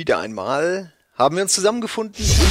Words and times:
wieder 0.00 0.18
einmal 0.18 0.94
haben 1.14 1.36
wir 1.36 1.42
uns 1.42 1.52
zusammengefunden, 1.52 2.24
um 2.24 2.46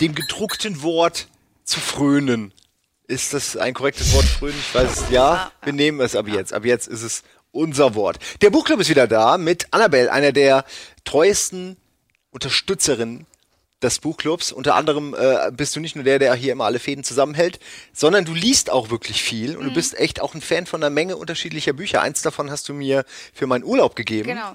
dem 0.00 0.14
gedruckten 0.14 0.82
Wort 0.82 1.26
zu 1.64 1.80
frönen. 1.80 2.52
Ist 3.08 3.34
das 3.34 3.56
ein 3.56 3.74
korrektes 3.74 4.14
Wort, 4.14 4.24
frönen? 4.24 4.54
Ich 4.56 4.72
weiß 4.72 5.00
es. 5.00 5.10
Ja, 5.10 5.50
wir 5.64 5.72
nehmen 5.72 6.00
es 6.00 6.14
ab 6.14 6.28
jetzt. 6.28 6.52
Ab 6.52 6.64
jetzt 6.64 6.86
ist 6.86 7.02
es 7.02 7.24
unser 7.50 7.96
Wort. 7.96 8.20
Der 8.40 8.50
Buchclub 8.50 8.78
ist 8.78 8.88
wieder 8.88 9.08
da 9.08 9.36
mit 9.36 9.66
Annabelle, 9.72 10.12
einer 10.12 10.30
der 10.30 10.64
treuesten 11.04 11.76
Unterstützerinnen 12.30 13.26
des 13.82 13.98
Buchclubs. 13.98 14.52
Unter 14.52 14.76
anderem 14.76 15.16
äh, 15.18 15.50
bist 15.50 15.74
du 15.74 15.80
nicht 15.80 15.96
nur 15.96 16.04
der, 16.04 16.20
der 16.20 16.32
hier 16.34 16.52
immer 16.52 16.66
alle 16.66 16.78
Fäden 16.78 17.02
zusammenhält, 17.02 17.58
sondern 17.92 18.24
du 18.24 18.32
liest 18.32 18.70
auch 18.70 18.90
wirklich 18.90 19.24
viel 19.24 19.56
und 19.56 19.64
du 19.64 19.74
bist 19.74 19.98
echt 19.98 20.20
auch 20.20 20.36
ein 20.36 20.40
Fan 20.40 20.66
von 20.66 20.80
einer 20.80 20.90
Menge 20.90 21.16
unterschiedlicher 21.16 21.72
Bücher. 21.72 22.00
Eins 22.00 22.22
davon 22.22 22.48
hast 22.48 22.68
du 22.68 22.74
mir 22.74 23.04
für 23.34 23.48
meinen 23.48 23.64
Urlaub 23.64 23.96
gegeben. 23.96 24.28
Genau. 24.28 24.52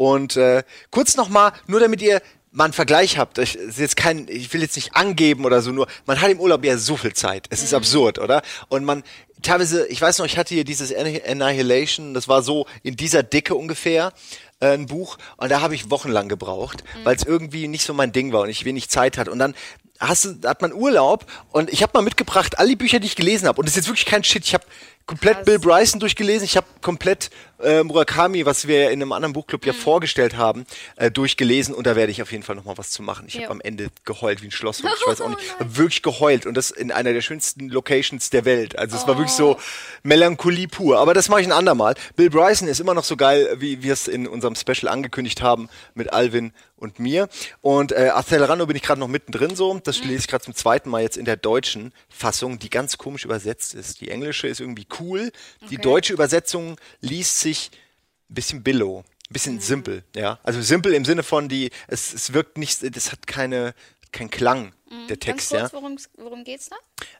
Und 0.00 0.38
äh, 0.38 0.62
kurz 0.90 1.14
nochmal, 1.14 1.52
nur 1.66 1.78
damit 1.78 2.00
ihr 2.00 2.22
mal 2.52 2.64
einen 2.64 2.72
Vergleich 2.72 3.18
habt, 3.18 3.36
ich, 3.36 3.54
ist 3.54 3.78
jetzt 3.78 3.98
kein, 3.98 4.28
ich 4.28 4.50
will 4.54 4.62
jetzt 4.62 4.74
nicht 4.76 4.96
angeben 4.96 5.44
oder 5.44 5.60
so, 5.60 5.72
nur 5.72 5.88
man 6.06 6.22
hat 6.22 6.30
im 6.30 6.40
Urlaub 6.40 6.64
ja 6.64 6.78
so 6.78 6.96
viel 6.96 7.12
Zeit. 7.12 7.48
Es 7.50 7.62
ist 7.62 7.74
absurd, 7.74 8.18
oder? 8.18 8.40
Und 8.70 8.86
man 8.86 9.02
teilweise, 9.42 9.86
ich 9.88 10.00
weiß 10.00 10.16
noch, 10.16 10.24
ich 10.24 10.38
hatte 10.38 10.54
hier 10.54 10.64
dieses 10.64 10.90
Anni- 10.90 11.22
Annihilation, 11.22 12.14
das 12.14 12.28
war 12.28 12.42
so 12.42 12.66
in 12.82 12.96
dieser 12.96 13.22
Dicke 13.22 13.54
ungefähr 13.54 14.14
äh, 14.60 14.68
ein 14.72 14.86
Buch 14.86 15.18
und 15.36 15.50
da 15.50 15.60
habe 15.60 15.74
ich 15.74 15.90
wochenlang 15.90 16.30
gebraucht, 16.30 16.82
weil 17.04 17.14
es 17.14 17.24
irgendwie 17.24 17.68
nicht 17.68 17.84
so 17.84 17.92
mein 17.92 18.10
Ding 18.10 18.32
war 18.32 18.40
und 18.40 18.48
ich 18.48 18.64
wenig 18.64 18.88
Zeit 18.88 19.18
hatte. 19.18 19.30
Und 19.30 19.38
dann 19.38 19.54
hast 19.98 20.24
du, 20.24 20.48
hat 20.48 20.62
man 20.62 20.72
Urlaub 20.72 21.26
und 21.52 21.70
ich 21.70 21.82
habe 21.82 21.92
mal 21.92 22.02
mitgebracht 22.02 22.58
alle 22.58 22.74
Bücher, 22.74 23.00
die 23.00 23.06
ich 23.06 23.16
gelesen 23.16 23.46
habe. 23.46 23.60
Und 23.60 23.66
das 23.66 23.72
ist 23.74 23.82
jetzt 23.84 23.88
wirklich 23.88 24.06
kein 24.06 24.24
Shit. 24.24 24.46
Ich 24.46 24.54
habe 24.54 24.64
komplett 25.10 25.38
Krass. 25.38 25.44
Bill 25.44 25.58
Bryson 25.58 25.98
durchgelesen. 25.98 26.44
Ich 26.44 26.56
habe 26.56 26.66
komplett 26.80 27.30
äh, 27.58 27.82
Murakami, 27.82 28.46
was 28.46 28.68
wir 28.68 28.90
in 28.90 29.02
einem 29.02 29.12
anderen 29.12 29.32
Buchclub 29.32 29.66
ja 29.66 29.72
vorgestellt 29.72 30.36
haben, 30.36 30.64
äh, 30.96 31.10
durchgelesen. 31.10 31.74
Und 31.74 31.86
da 31.86 31.96
werde 31.96 32.12
ich 32.12 32.22
auf 32.22 32.30
jeden 32.30 32.44
Fall 32.44 32.54
noch 32.54 32.64
mal 32.64 32.78
was 32.78 32.90
zu 32.90 33.02
machen. 33.02 33.24
Ich 33.26 33.36
habe 33.36 33.50
am 33.50 33.60
Ende 33.60 33.88
geheult 34.04 34.40
wie 34.40 34.46
ein 34.46 34.52
Schloss. 34.52 34.78
Ich 34.78 34.84
weiß 35.06 35.20
auch 35.20 35.30
nicht, 35.30 35.40
wirklich 35.58 36.02
geheult 36.02 36.46
und 36.46 36.54
das 36.54 36.70
in 36.70 36.92
einer 36.92 37.12
der 37.12 37.22
schönsten 37.22 37.68
Locations 37.68 38.30
der 38.30 38.44
Welt. 38.44 38.78
Also 38.78 38.96
es 38.96 39.06
war 39.08 39.18
wirklich 39.18 39.34
so 39.34 39.56
Melancholie 40.04 40.68
pur. 40.68 40.98
Aber 40.98 41.12
das 41.12 41.28
mache 41.28 41.40
ich 41.40 41.46
ein 41.46 41.52
andermal. 41.52 41.94
Bill 42.14 42.30
Bryson 42.30 42.68
ist 42.68 42.78
immer 42.78 42.94
noch 42.94 43.04
so 43.04 43.16
geil, 43.16 43.56
wie 43.58 43.82
wir 43.82 43.92
es 43.92 44.06
in 44.06 44.28
unserem 44.28 44.54
Special 44.54 44.88
angekündigt 44.88 45.42
haben 45.42 45.68
mit 45.94 46.12
Alvin 46.12 46.52
und 46.76 46.98
mir. 46.98 47.28
Und 47.60 47.92
äh, 47.92 48.10
Acelerando 48.14 48.66
bin 48.66 48.76
ich 48.76 48.82
gerade 48.82 49.00
noch 49.00 49.08
mittendrin 49.08 49.54
so. 49.54 49.78
Das 49.84 50.02
lese 50.02 50.20
ich 50.20 50.28
gerade 50.28 50.44
zum 50.44 50.54
zweiten 50.54 50.88
Mal 50.88 51.02
jetzt 51.02 51.16
in 51.16 51.24
der 51.24 51.36
deutschen 51.36 51.92
Fassung, 52.08 52.58
die 52.58 52.70
ganz 52.70 52.96
komisch 52.96 53.24
übersetzt 53.24 53.74
ist. 53.74 54.00
Die 54.00 54.10
englische 54.10 54.48
ist 54.48 54.60
irgendwie 54.60 54.86
cool. 54.98 54.99
Die 55.00 55.32
Okay. 55.64 55.76
deutsche 55.78 56.12
Übersetzung 56.12 56.76
liest 57.00 57.40
sich 57.40 57.70
ein 58.30 58.34
bisschen 58.34 58.62
billow, 58.62 58.98
ein 59.00 59.32
bisschen 59.32 59.54
Mhm. 59.56 59.60
simpel, 59.60 60.04
ja. 60.14 60.38
Also 60.42 60.60
simpel 60.62 60.94
im 60.94 61.04
Sinne 61.04 61.22
von 61.22 61.48
die, 61.48 61.70
es, 61.88 62.12
es 62.12 62.32
wirkt 62.32 62.58
nicht, 62.58 62.94
das 62.96 63.10
hat 63.12 63.26
keine, 63.26 63.74
kein 64.12 64.30
Klang, 64.30 64.72
der 65.08 65.18
Text, 65.18 65.52
Mhm. 65.52 65.56
Ganz 65.56 65.72
ja. 65.72 65.78
kurz, 65.78 65.82
worum, 65.82 65.96
worum 66.16 66.44
geht's 66.44 66.68
da? 66.68 66.76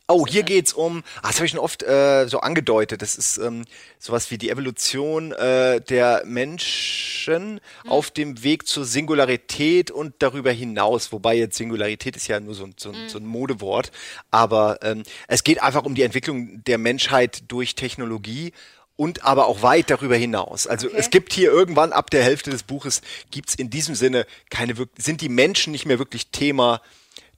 Oh, 0.08 0.26
hier 0.26 0.42
geht's 0.42 0.72
um, 0.72 1.04
ah, 1.22 1.28
das 1.28 1.36
habe 1.36 1.46
ich 1.46 1.52
schon 1.52 1.60
oft 1.60 1.82
äh, 1.82 2.26
so 2.26 2.40
angedeutet, 2.40 3.00
das 3.00 3.14
ist 3.14 3.38
ähm, 3.38 3.64
sowas 3.98 4.30
wie 4.30 4.38
die 4.38 4.50
Evolution 4.50 5.32
äh, 5.32 5.80
der 5.80 6.22
Menschen 6.26 7.60
auf 7.86 8.10
dem 8.10 8.42
Weg 8.42 8.66
zur 8.66 8.84
Singularität 8.84 9.90
und 9.90 10.14
darüber 10.18 10.50
hinaus, 10.50 11.12
wobei 11.12 11.36
jetzt 11.36 11.56
Singularität 11.56 12.16
ist 12.16 12.26
ja 12.26 12.40
nur 12.40 12.54
so 12.54 12.64
ein, 12.64 12.74
so 12.76 12.90
ein, 12.90 13.08
so 13.08 13.18
ein 13.18 13.26
Modewort, 13.26 13.92
aber 14.30 14.78
ähm, 14.82 15.04
es 15.28 15.44
geht 15.44 15.62
einfach 15.62 15.84
um 15.84 15.94
die 15.94 16.02
Entwicklung 16.02 16.64
der 16.64 16.78
Menschheit 16.78 17.44
durch 17.48 17.76
Technologie 17.76 18.52
und 18.96 19.24
aber 19.24 19.46
auch 19.46 19.62
weit 19.62 19.90
darüber 19.90 20.16
hinaus. 20.16 20.66
Also 20.66 20.88
Okay. 20.88 20.96
es 20.98 21.10
gibt 21.10 21.32
hier 21.32 21.50
irgendwann 21.50 21.92
ab 21.92 22.10
der 22.10 22.22
Hälfte 22.22 22.50
des 22.50 22.64
Buches 22.64 23.00
gibt's 23.30 23.54
in 23.54 23.70
diesem 23.70 23.94
Sinne 23.94 24.26
keine 24.50 24.74
sind 24.98 25.20
die 25.20 25.28
Menschen 25.28 25.70
nicht 25.70 25.86
mehr 25.86 25.98
wirklich 25.98 26.28
Thema 26.28 26.82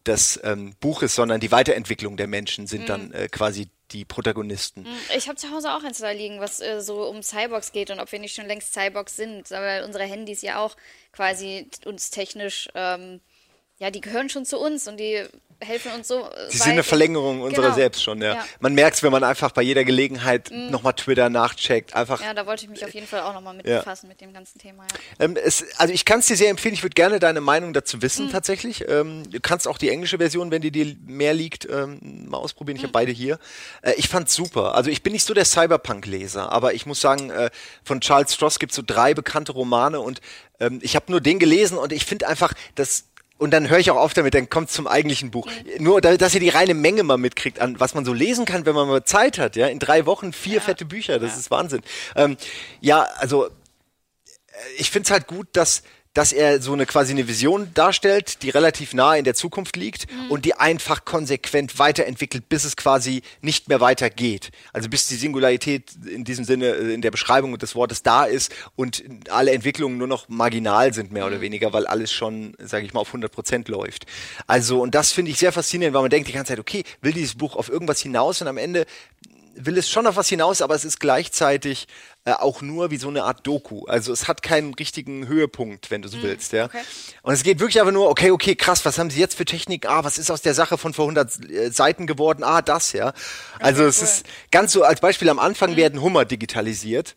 des 0.06 0.40
ähm, 0.42 0.74
Buches, 0.80 1.14
sondern 1.14 1.40
die 1.40 1.52
Weiterentwicklung 1.52 2.16
der 2.16 2.26
Menschen 2.26 2.66
sind 2.66 2.88
dann 2.88 3.12
äh, 3.12 3.28
quasi 3.28 3.68
die 3.92 4.04
Protagonisten. 4.04 4.86
Ich 5.16 5.28
habe 5.28 5.36
zu 5.36 5.50
Hause 5.50 5.72
auch 5.72 5.84
eins 5.84 5.98
da 5.98 6.10
liegen, 6.10 6.40
was 6.40 6.60
äh, 6.60 6.80
so 6.80 7.08
um 7.08 7.22
Cyborgs 7.22 7.72
geht 7.72 7.90
und 7.90 8.00
ob 8.00 8.10
wir 8.10 8.18
nicht 8.18 8.34
schon 8.34 8.46
längst 8.46 8.72
Cyborgs 8.72 9.16
sind, 9.16 9.50
weil 9.50 9.84
unsere 9.84 10.04
Handys 10.04 10.42
ja 10.42 10.58
auch 10.58 10.76
quasi 11.12 11.68
uns 11.84 12.10
technisch, 12.10 12.68
ähm, 12.74 13.20
ja, 13.82 13.90
die 13.90 14.00
gehören 14.00 14.28
schon 14.28 14.44
zu 14.44 14.58
uns 14.58 14.86
und 14.86 14.98
die 15.00 15.20
helfen 15.60 15.92
uns 15.92 16.08
so. 16.08 16.20
äh, 16.28 16.50
Sie 16.50 16.58
sind 16.58 16.72
eine. 16.72 16.82
Verlängerung 16.82 17.40
unserer 17.40 17.62
Genau. 17.66 17.74
selbst 17.76 18.02
schon, 18.02 18.20
ja. 18.20 18.34
Ja. 18.34 18.44
Man 18.60 18.74
merkt's, 18.74 19.02
wenn 19.04 19.12
man 19.12 19.22
einfach 19.22 19.52
bei 19.52 19.62
jeder 19.62 19.84
Gelegenheit 19.84 20.50
nochmal 20.50 20.92
Twitter 20.94 21.30
nachcheckt. 21.30 21.94
Einfach 21.94 22.20
Ja, 22.20 22.34
da 22.34 22.46
wollte 22.46 22.64
ich 22.64 22.70
mich 22.70 22.84
auf 22.84 22.92
jeden 22.94 23.06
Fall 23.06 23.20
auch 23.20 23.32
nochmal 23.32 23.54
mit 23.54 23.66
Ja. 23.66 23.78
befassen 23.78 24.08
mit 24.08 24.20
dem 24.20 24.32
ganzen 24.32 24.58
Thema. 24.58 24.82
Ja. 25.18 25.24
Ähm, 25.24 25.36
es, 25.36 25.64
also 25.78 25.94
ich 25.94 26.04
kann 26.04 26.18
es 26.20 26.26
dir 26.26 26.36
sehr 26.36 26.50
empfehlen. 26.50 26.74
Ich 26.74 26.82
würde 26.82 26.94
gerne 26.94 27.20
deine 27.20 27.40
Meinung 27.40 27.72
dazu 27.72 27.98
Mhm. 27.98 28.02
wissen 28.02 28.30
tatsächlich. 28.32 28.88
Ähm, 28.88 29.28
du 29.30 29.38
kannst 29.40 29.68
auch 29.68 29.78
die 29.78 29.88
englische 29.88 30.18
Version, 30.18 30.50
wenn 30.50 30.62
die 30.62 30.72
dir 30.72 30.96
mehr 31.06 31.32
liegt, 31.34 31.68
ähm, 31.70 32.26
mal 32.28 32.38
ausprobieren. 32.38 32.74
Mhm. 32.74 32.78
Ich 32.80 32.82
habe 32.84 32.92
beide 32.92 33.12
hier. 33.12 33.38
Äh, 33.82 33.92
ich 33.98 34.08
fand's 34.08 34.34
super. 34.34 34.74
Also 34.74 34.90
ich 34.90 35.02
bin 35.04 35.12
nicht 35.12 35.24
so 35.26 35.32
der 35.34 35.44
Cyberpunk-Leser, 35.44 36.50
aber 36.50 36.74
ich 36.74 36.86
muss 36.86 37.00
sagen, 37.00 37.30
äh, 37.30 37.50
von 37.84 38.00
Charles 38.00 38.34
Stross 38.34 38.58
gibt's 38.58 38.74
so 38.76 38.82
drei 38.84 39.14
bekannte 39.14 39.52
Romane 39.52 40.00
und 40.00 40.20
ähm, 40.60 40.80
ich 40.82 40.96
habe 40.96 41.10
nur 41.10 41.20
den 41.20 41.38
gelesen 41.38 41.78
und 41.78 41.92
ich 41.92 42.04
finde 42.04 42.26
einfach, 42.28 42.52
dass 42.74 43.04
und 43.42 43.50
dann 43.50 43.68
höre 43.68 43.78
ich 43.78 43.90
auch 43.90 43.96
auf 43.96 44.14
damit, 44.14 44.34
dann 44.34 44.48
kommt 44.48 44.70
zum 44.70 44.86
eigentlichen 44.86 45.30
Buch. 45.30 45.46
Nur, 45.78 46.00
da- 46.00 46.16
dass 46.16 46.32
ihr 46.34 46.40
die 46.40 46.48
reine 46.48 46.74
Menge 46.74 47.02
mal 47.02 47.18
mitkriegt, 47.18 47.58
an 47.60 47.78
was 47.80 47.94
man 47.94 48.04
so 48.04 48.12
lesen 48.12 48.44
kann, 48.44 48.64
wenn 48.66 48.74
man 48.74 48.88
mal 48.88 49.04
Zeit 49.04 49.38
hat, 49.38 49.56
ja. 49.56 49.66
In 49.66 49.78
drei 49.78 50.06
Wochen 50.06 50.32
vier 50.32 50.60
fette 50.60 50.84
Bücher, 50.84 51.18
das 51.18 51.36
ist 51.36 51.50
Wahnsinn. 51.50 51.82
Ähm, 52.16 52.36
ja, 52.80 53.02
also 53.18 53.48
ich 54.78 54.90
finde 54.90 55.06
es 55.06 55.10
halt 55.10 55.26
gut, 55.26 55.48
dass, 55.54 55.82
dass 56.14 56.32
er 56.32 56.60
so 56.60 56.72
eine 56.72 56.84
quasi 56.84 57.12
eine 57.12 57.26
Vision 57.26 57.70
darstellt, 57.74 58.42
die 58.42 58.50
relativ 58.50 58.92
nah 58.92 59.14
in 59.14 59.24
der 59.24 59.34
Zukunft 59.34 59.76
liegt 59.76 60.06
und 60.28 60.44
die 60.44 60.54
einfach 60.54 61.04
konsequent 61.04 61.78
weiterentwickelt, 61.78 62.48
bis 62.48 62.64
es 62.64 62.76
quasi 62.76 63.22
nicht 63.40 63.68
mehr 63.68 63.80
weitergeht. 63.80 64.50
Also 64.72 64.90
bis 64.90 65.06
die 65.08 65.14
Singularität 65.14 65.92
in 66.06 66.24
diesem 66.24 66.44
Sinne 66.44 66.66
äh, 66.66 66.92
in 66.92 67.00
der 67.00 67.10
Beschreibung 67.10 67.56
des 67.58 67.74
Wortes 67.74 68.02
da 68.02 68.24
ist 68.24 68.52
und 68.76 69.02
alle 69.30 69.52
Entwicklungen 69.52 69.96
nur 69.96 70.06
noch 70.06 70.28
marginal 70.28 70.92
sind, 70.92 71.12
mehr 71.12 71.26
oder 71.26 71.40
weniger, 71.40 71.72
weil 71.72 71.86
alles 71.86 72.12
schon, 72.12 72.54
sage 72.58 72.84
ich 72.84 72.92
mal, 72.92 73.00
auf 73.00 73.08
100 73.08 73.32
Prozent 73.32 73.68
läuft. 73.68 74.06
Also, 74.46 74.82
und 74.82 74.94
das 74.94 75.12
finde 75.12 75.30
ich 75.30 75.38
sehr 75.38 75.52
faszinierend, 75.52 75.94
weil 75.94 76.02
man 76.02 76.10
denkt 76.10 76.28
die 76.28 76.32
ganze 76.32 76.50
Zeit, 76.50 76.60
okay, 76.60 76.84
will 77.00 77.12
dieses 77.12 77.34
Buch 77.34 77.56
auf 77.56 77.70
irgendwas 77.70 78.00
hinaus 78.00 78.42
und 78.42 78.48
am 78.48 78.58
Ende 78.58 78.86
will 79.54 79.78
es 79.78 79.88
schon 79.88 80.06
auf 80.06 80.16
was 80.16 80.28
hinaus, 80.28 80.62
aber 80.62 80.74
es 80.74 80.84
ist 80.84 81.00
gleichzeitig 81.00 81.86
äh, 82.24 82.32
auch 82.32 82.62
nur 82.62 82.90
wie 82.90 82.96
so 82.96 83.08
eine 83.08 83.24
Art 83.24 83.46
Doku. 83.46 83.84
Also 83.86 84.12
es 84.12 84.28
hat 84.28 84.42
keinen 84.42 84.74
richtigen 84.74 85.26
Höhepunkt, 85.26 85.90
wenn 85.90 86.02
du 86.02 86.08
so 86.08 86.22
willst, 86.22 86.52
ja. 86.52 86.66
okay. 86.66 86.82
Und 87.22 87.34
es 87.34 87.42
geht 87.42 87.60
wirklich 87.60 87.80
einfach 87.80 87.92
nur, 87.92 88.08
okay, 88.08 88.30
okay, 88.30 88.54
krass, 88.54 88.84
was 88.84 88.98
haben 88.98 89.10
sie 89.10 89.20
jetzt 89.20 89.34
für 89.34 89.44
Technik? 89.44 89.86
Ah, 89.86 90.04
was 90.04 90.18
ist 90.18 90.30
aus 90.30 90.42
der 90.42 90.54
Sache 90.54 90.78
von 90.78 90.94
vor 90.94 91.04
100 91.04 91.50
äh, 91.50 91.70
Seiten 91.70 92.06
geworden? 92.06 92.44
Ah, 92.44 92.62
das, 92.62 92.92
ja. 92.92 93.12
Also 93.58 93.84
es 93.84 93.98
cool. 93.98 94.04
ist 94.04 94.26
ganz 94.50 94.72
so, 94.72 94.84
als 94.84 95.00
Beispiel 95.00 95.28
am 95.28 95.38
Anfang 95.38 95.76
werden 95.76 96.00
Hummer 96.00 96.24
digitalisiert. 96.24 97.16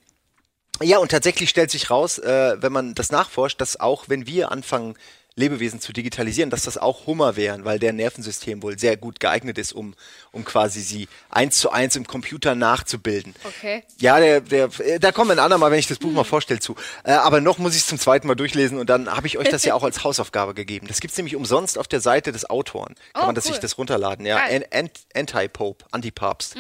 Ja, 0.82 0.98
und 0.98 1.10
tatsächlich 1.10 1.50
stellt 1.50 1.72
sich 1.72 1.90
raus, 1.90 2.18
äh, 2.18 2.62
wenn 2.62 2.74
man 2.74 2.96
das 2.96 3.12
nachforscht, 3.12 3.62
dass 3.62 3.80
auch 3.80 4.06
wenn 4.08 4.28
wir 4.28 4.52
anfangen, 4.52 4.96
Lebewesen 5.38 5.82
zu 5.82 5.92
digitalisieren, 5.92 6.50
dass 6.50 6.64
das 6.64 6.78
auch 6.78 7.08
Hummer 7.08 7.36
wären, 7.36 7.66
weil 7.66 7.78
deren 7.78 7.98
Nervensystem 7.98 8.64
wohl 8.64 8.80
sehr 8.80 8.96
gut 8.96 9.20
geeignet 9.20 9.58
ist, 9.58 9.74
um, 9.74 9.94
um 10.32 10.46
quasi 10.46 10.80
sie 10.82 11.10
eins 11.30 11.58
zu 11.60 11.72
eins 11.72 11.98
im 11.98 12.08
Computer 12.08 12.56
nachzubilden. 12.56 13.36
Okay. 13.44 13.84
Ja, 14.00 14.20
der, 14.20 14.40
der, 14.40 14.70
äh, 14.80 14.98
da 15.00 15.12
kommen 15.12 15.30
wir 15.30 15.36
ein 15.36 15.40
andermal, 15.40 15.72
wenn 15.72 15.80
ich 15.80 15.88
das 15.88 15.98
Buch 16.00 16.12
mal 16.12 16.24
vorstelle, 16.24 16.62
zu. 16.62 16.76
Äh, 17.04 17.12
aber 17.12 17.42
noch 17.42 17.58
muss 17.58 17.74
ich 17.76 17.82
es 17.82 17.88
zum 17.88 18.00
zweiten 18.00 18.28
Mal 18.28 18.36
durchlesen 18.36 18.78
und 18.78 18.90
dann 18.90 19.10
habe 19.14 19.28
ich 19.28 19.38
euch 19.38 19.50
das 19.50 19.66
ja 19.66 19.74
auch 19.76 19.84
als 19.84 20.06
Hausaufgabe 20.06 20.54
gegeben. 20.54 20.88
Das 20.88 21.02
gibt's 21.02 21.18
nämlich 21.18 21.36
umsonst 21.36 21.78
auf 21.78 21.90
der 21.90 22.00
Seite 22.00 22.32
des 22.32 22.50
Autoren. 22.50 22.96
Kann 23.14 23.24
Oh, 23.24 23.26
man 23.26 23.36
das 23.36 23.46
cool. 23.46 23.52
sich 23.52 23.60
das 23.60 23.78
runterladen, 23.78 24.26
ja. 24.26 24.38
An- 24.38 24.90
Anti-Pope, 25.14 25.86
Antipapst. 25.92 26.56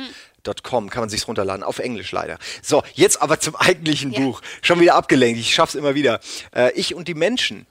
.com 0.62 0.92
kann 0.92 1.02
man 1.02 1.10
sich's 1.10 1.28
runterladen, 1.28 1.64
auf 1.64 1.80
Englisch 1.80 2.12
leider. 2.12 2.38
So, 2.62 2.84
jetzt 2.94 3.20
aber 3.20 3.40
zum 3.40 3.56
eigentlichen 3.56 4.12
Ja. 4.12 4.20
Buch. 4.20 4.42
Schon 4.62 4.80
wieder 4.80 4.94
abgelenkt, 4.94 5.40
ich 5.40 5.56
schaff's 5.56 5.74
immer 5.74 5.96
wieder. 5.96 6.20
Äh, 6.56 6.72
ich 6.74 6.94
und 6.94 7.08
die 7.08 7.16
Menschen. 7.16 7.66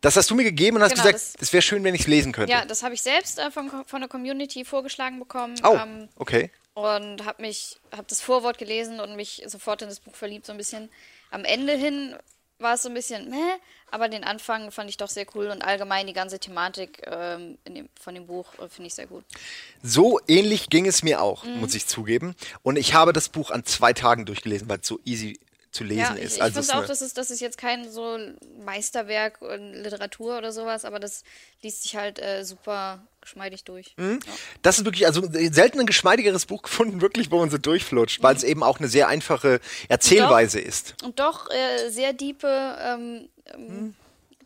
Das 0.00 0.16
hast 0.16 0.30
du 0.30 0.34
mir 0.36 0.44
gegeben 0.44 0.76
und 0.76 0.82
hast 0.82 0.92
Genau, 0.92 1.02
gesagt, 1.04 1.16
das- 1.34 1.34
es 1.42 1.52
wäre 1.52 1.62
schön, 1.62 1.82
wenn 1.82 1.94
ich's 1.94 2.06
lesen 2.06 2.32
könnte. 2.32 2.52
Ja, 2.52 2.64
das 2.64 2.82
habe 2.82 2.94
ich 2.94 3.02
selbst 3.02 3.38
äh, 3.38 3.50
von, 3.50 3.70
von 3.84 4.00
der 4.00 4.08
Community 4.08 4.64
vorgeschlagen 4.64 5.18
bekommen. 5.18 5.54
oh, 5.64 5.74
Ähm, 5.76 6.08
okay. 6.16 6.50
und 6.74 7.24
habe 7.24 7.42
mich, 7.42 7.78
habe 7.92 8.04
das 8.08 8.20
Vorwort 8.20 8.58
gelesen 8.58 9.00
und 9.00 9.16
mich 9.16 9.42
sofort 9.46 9.82
in 9.82 9.88
das 9.88 9.98
Buch 10.00 10.14
verliebt, 10.14 10.46
so 10.46 10.52
ein 10.52 10.58
bisschen. 10.58 10.88
Am 11.30 11.44
Ende 11.44 11.72
hin 11.74 12.14
war 12.60 12.74
es 12.74 12.82
so 12.82 12.88
ein 12.88 12.94
bisschen, 12.94 13.28
meh, 13.30 13.36
aber 13.90 14.08
den 14.08 14.24
Anfang 14.24 14.70
fand 14.72 14.88
ich 14.90 14.96
doch 14.96 15.08
sehr 15.08 15.26
cool 15.34 15.48
und 15.48 15.62
allgemein 15.62 16.06
die 16.08 16.12
ganze 16.12 16.38
Thematik 16.40 17.02
ähm, 17.06 17.56
dem, 17.68 17.88
von 18.00 18.14
dem 18.14 18.26
Buch 18.26 18.52
äh, 18.60 18.68
finde 18.68 18.88
ich 18.88 18.94
sehr 18.94 19.06
gut. 19.06 19.24
So 19.82 20.20
ähnlich 20.28 20.68
ging 20.70 20.86
es 20.86 21.02
mir 21.02 21.22
auch, 21.22 21.44
Mhm. 21.44 21.60
muss 21.60 21.74
ich 21.74 21.86
zugeben. 21.86 22.34
Und 22.62 22.76
ich 22.76 22.94
habe 22.94 23.12
das 23.12 23.28
Buch 23.28 23.50
an 23.50 23.64
zwei 23.64 23.92
Tagen 23.92 24.26
durchgelesen, 24.26 24.68
weil 24.68 24.78
es 24.80 24.86
so 24.88 24.98
easy 25.04 25.38
zu 25.78 25.84
lesen 25.84 25.98
Ja, 26.00 26.12
ist. 26.14 26.32
ich, 26.32 26.36
ich 26.36 26.42
also 26.42 26.60
es 26.60 26.66
finde 26.66 26.74
auch, 26.74 26.78
eine- 26.84 26.88
das 26.88 27.02
ist, 27.02 27.16
das 27.16 27.30
ist 27.30 27.40
jetzt 27.40 27.56
kein 27.58 27.90
so 27.90 28.18
Meisterwerk 28.64 29.40
in 29.42 29.72
Literatur 29.82 30.38
oder 30.38 30.52
sowas, 30.52 30.84
aber 30.84 30.98
das 31.00 31.22
liest 31.62 31.82
sich 31.84 31.96
halt 31.96 32.18
äh, 32.18 32.44
super 32.44 33.02
geschmeidig 33.20 33.64
durch. 33.64 33.94
Mhm. 33.96 34.20
Ja. 34.26 34.32
Das 34.62 34.78
ist 34.78 34.84
wirklich, 34.84 35.06
also 35.06 35.22
selten 35.30 35.80
ein 35.80 35.86
geschmeidigeres 35.86 36.46
Buch 36.46 36.62
gefunden, 36.68 37.00
wirklich, 37.00 37.30
wo 37.30 37.38
man 37.38 37.50
so 37.50 37.58
durchflutscht, 37.58 38.22
weil 38.22 38.36
es 38.36 38.42
eben 38.44 38.62
auch 38.62 38.78
eine 38.78 38.88
sehr 38.88 39.08
einfache 39.08 39.60
Erzählweise 39.88 40.60
ist. 40.60 40.94
Und 41.02 41.18
doch 41.18 41.50
äh, 41.50 41.88
sehr 41.90 42.12
diepe 42.12 42.76
ähm, 42.80 43.28
ähm, 43.54 43.94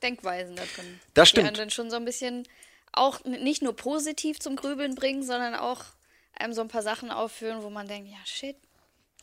Denkweisen 0.03 0.57
da 0.57 0.63
drin. 0.75 1.01
Das 1.15 1.29
Die 1.29 1.31
stimmt. 1.31 1.47
einen 1.49 1.57
dann 1.57 1.71
schon 1.71 1.91
so 1.91 1.97
ein 1.97 2.05
bisschen 2.05 2.47
auch 2.93 3.25
nicht 3.25 3.63
nur 3.63 3.75
positiv 3.75 4.39
zum 4.41 4.57
Grübeln 4.57 4.95
bringen, 4.95 5.23
sondern 5.23 5.55
auch 5.55 5.85
einem 6.39 6.53
so 6.53 6.61
ein 6.61 6.69
paar 6.69 6.83
Sachen 6.83 7.11
aufführen, 7.11 7.63
wo 7.63 7.71
man 7.71 7.87
denkt, 7.89 8.11
ja, 8.11 8.19
shit. 8.25 8.57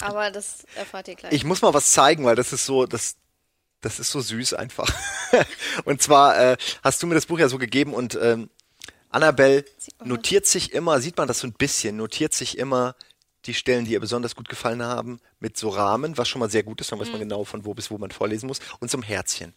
Aber 0.01 0.31
das 0.31 0.65
erfahrt 0.75 1.07
ihr 1.07 1.15
gleich. 1.15 1.33
Ich 1.33 1.43
muss 1.43 1.61
mal 1.61 1.73
was 1.73 1.91
zeigen, 1.91 2.25
weil 2.25 2.35
das 2.35 2.53
ist 2.53 2.65
so, 2.65 2.85
das, 2.85 3.15
das 3.81 3.99
ist 3.99 4.11
so 4.11 4.21
süß 4.21 4.53
einfach. 4.53 4.89
und 5.85 6.01
zwar 6.01 6.37
äh, 6.39 6.57
hast 6.83 7.01
du 7.03 7.07
mir 7.07 7.15
das 7.15 7.25
Buch 7.25 7.39
ja 7.39 7.49
so 7.49 7.57
gegeben 7.57 7.93
und 7.93 8.17
ähm, 8.21 8.49
Annabelle 9.09 9.65
man 9.97 10.09
notiert 10.09 10.45
sich 10.45 10.73
immer, 10.73 11.01
sieht 11.01 11.17
man 11.17 11.27
das 11.27 11.39
so 11.39 11.47
ein 11.47 11.53
bisschen, 11.53 11.97
notiert 11.97 12.33
sich 12.33 12.57
immer 12.57 12.95
die 13.45 13.53
Stellen, 13.53 13.85
die 13.85 13.93
ihr 13.93 13.99
besonders 13.99 14.35
gut 14.35 14.49
gefallen 14.49 14.83
haben, 14.83 15.19
mit 15.39 15.57
so 15.57 15.69
Rahmen, 15.69 16.17
was 16.17 16.27
schon 16.27 16.39
mal 16.39 16.49
sehr 16.49 16.63
gut 16.63 16.81
ist, 16.81 16.91
dann 16.91 16.99
weiß 16.99 17.07
Mhm. 17.07 17.13
man 17.13 17.21
genau, 17.21 17.43
von 17.45 17.65
wo 17.65 17.73
bis 17.73 17.89
wo 17.89 17.97
man 17.97 18.11
vorlesen 18.11 18.47
muss, 18.47 18.59
und 18.79 18.91
so 18.91 18.97
einem 18.97 19.03
Herzchen. 19.03 19.53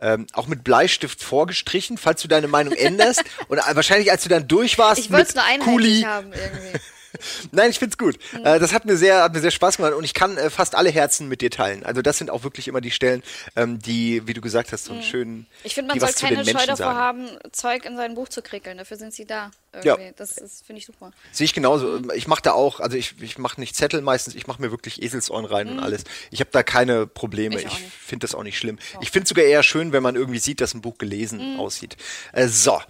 Ähm, 0.00 0.26
auch 0.32 0.48
mit 0.48 0.64
Bleistift 0.64 1.22
vorgestrichen, 1.22 1.96
falls 1.96 2.20
du 2.22 2.28
deine 2.28 2.48
Meinung 2.48 2.74
änderst. 2.74 3.22
Und 3.48 3.58
äh, 3.58 3.76
wahrscheinlich, 3.76 4.10
als 4.10 4.24
du 4.24 4.28
dann 4.28 4.48
durch 4.48 4.76
warst, 4.76 5.02
ich 5.02 5.10
mit 5.10 5.32
nur 5.32 5.44
Kuli, 5.60 6.02
haben 6.02 6.32
irgendwie. 6.32 6.80
Nein, 7.52 7.70
ich 7.70 7.78
find's 7.78 7.98
gut. 7.98 8.18
Äh, 8.44 8.58
das 8.58 8.72
hat 8.72 8.84
mir 8.84 8.96
sehr, 8.96 9.22
hat 9.22 9.34
mir 9.34 9.40
sehr 9.40 9.50
Spaß 9.50 9.76
gemacht 9.76 9.94
und 9.94 10.04
ich 10.04 10.14
kann 10.14 10.36
äh, 10.36 10.50
fast 10.50 10.74
alle 10.74 10.90
Herzen 10.90 11.28
mit 11.28 11.40
dir 11.40 11.50
teilen. 11.50 11.84
Also 11.84 12.02
das 12.02 12.18
sind 12.18 12.30
auch 12.30 12.42
wirklich 12.44 12.68
immer 12.68 12.80
die 12.80 12.90
Stellen, 12.90 13.22
ähm, 13.56 13.78
die, 13.78 14.26
wie 14.26 14.34
du 14.34 14.40
gesagt 14.40 14.72
hast, 14.72 14.84
so 14.86 14.92
einen 14.92 15.02
schönen. 15.02 15.32
Mhm. 15.38 15.46
Ich 15.64 15.74
finde, 15.74 15.88
man 15.94 16.00
soll 16.00 16.12
keine 16.12 16.44
Scheu 16.44 16.52
davor 16.52 16.76
sagen. 16.76 16.98
haben, 16.98 17.28
Zeug 17.52 17.84
in 17.84 17.96
sein 17.96 18.14
Buch 18.14 18.28
zu 18.28 18.42
krickeln. 18.42 18.78
Dafür 18.78 18.96
sind 18.96 19.12
sie 19.14 19.24
da. 19.24 19.50
Ja. 19.82 19.94
Irgendwie. 19.96 20.12
Das 20.16 20.36
ist, 20.38 20.66
finde 20.66 20.80
ich 20.80 20.86
super. 20.86 21.12
Sehe 21.32 21.44
ich 21.46 21.54
genauso. 21.54 22.00
Ich 22.14 22.26
mache 22.26 22.42
da 22.42 22.52
auch, 22.52 22.80
also 22.80 22.96
ich, 22.96 23.14
ich 23.22 23.38
mache 23.38 23.58
nicht 23.60 23.74
Zettel 23.74 24.02
meistens, 24.02 24.34
ich 24.34 24.46
mache 24.46 24.60
mir 24.60 24.70
wirklich 24.70 25.02
Eselsohren 25.02 25.44
rein 25.46 25.68
und 25.68 25.78
alles. 25.78 26.04
Ich 26.30 26.40
habe 26.40 26.50
da 26.52 26.62
keine 26.62 27.06
Probleme. 27.06 27.56
Mhm. 27.56 27.66
Ich 27.66 27.72
Ich, 27.72 27.92
finde 28.08 28.24
das 28.26 28.34
auch 28.34 28.42
nicht 28.42 28.58
schlimm. 28.58 28.78
Ich 29.00 29.10
finde 29.10 29.26
sogar 29.28 29.44
eher 29.44 29.62
schön, 29.62 29.92
wenn 29.92 30.02
man 30.02 30.14
irgendwie 30.16 30.38
sieht, 30.38 30.60
dass 30.60 30.74
ein 30.74 30.82
Buch 30.82 30.98
gelesen 30.98 31.54
Mhm. 31.54 31.60
aussieht. 31.60 31.96
Äh, 32.32 32.48
so, 32.48 32.80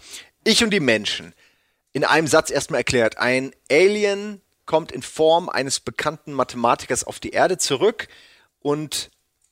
ich 0.45 0.65
und 0.65 0.71
die 0.71 0.81
Menschen. 0.81 1.35
In 1.93 2.05
einem 2.05 2.27
Satz 2.27 2.51
erstmal 2.51 2.79
erklärt. 2.81 3.19
Ein 3.19 3.53
Alien 3.71 4.41
kommt 4.65 4.93
in 4.93 5.03
Form 5.03 5.49
eines 5.49 5.81
bekannten 5.81 6.33
Mathematikers 6.33 7.05
auf 7.05 7.21
die 7.21 7.31
Erde 7.31 7.59
zurück 7.59 8.09
und 8.61 9.11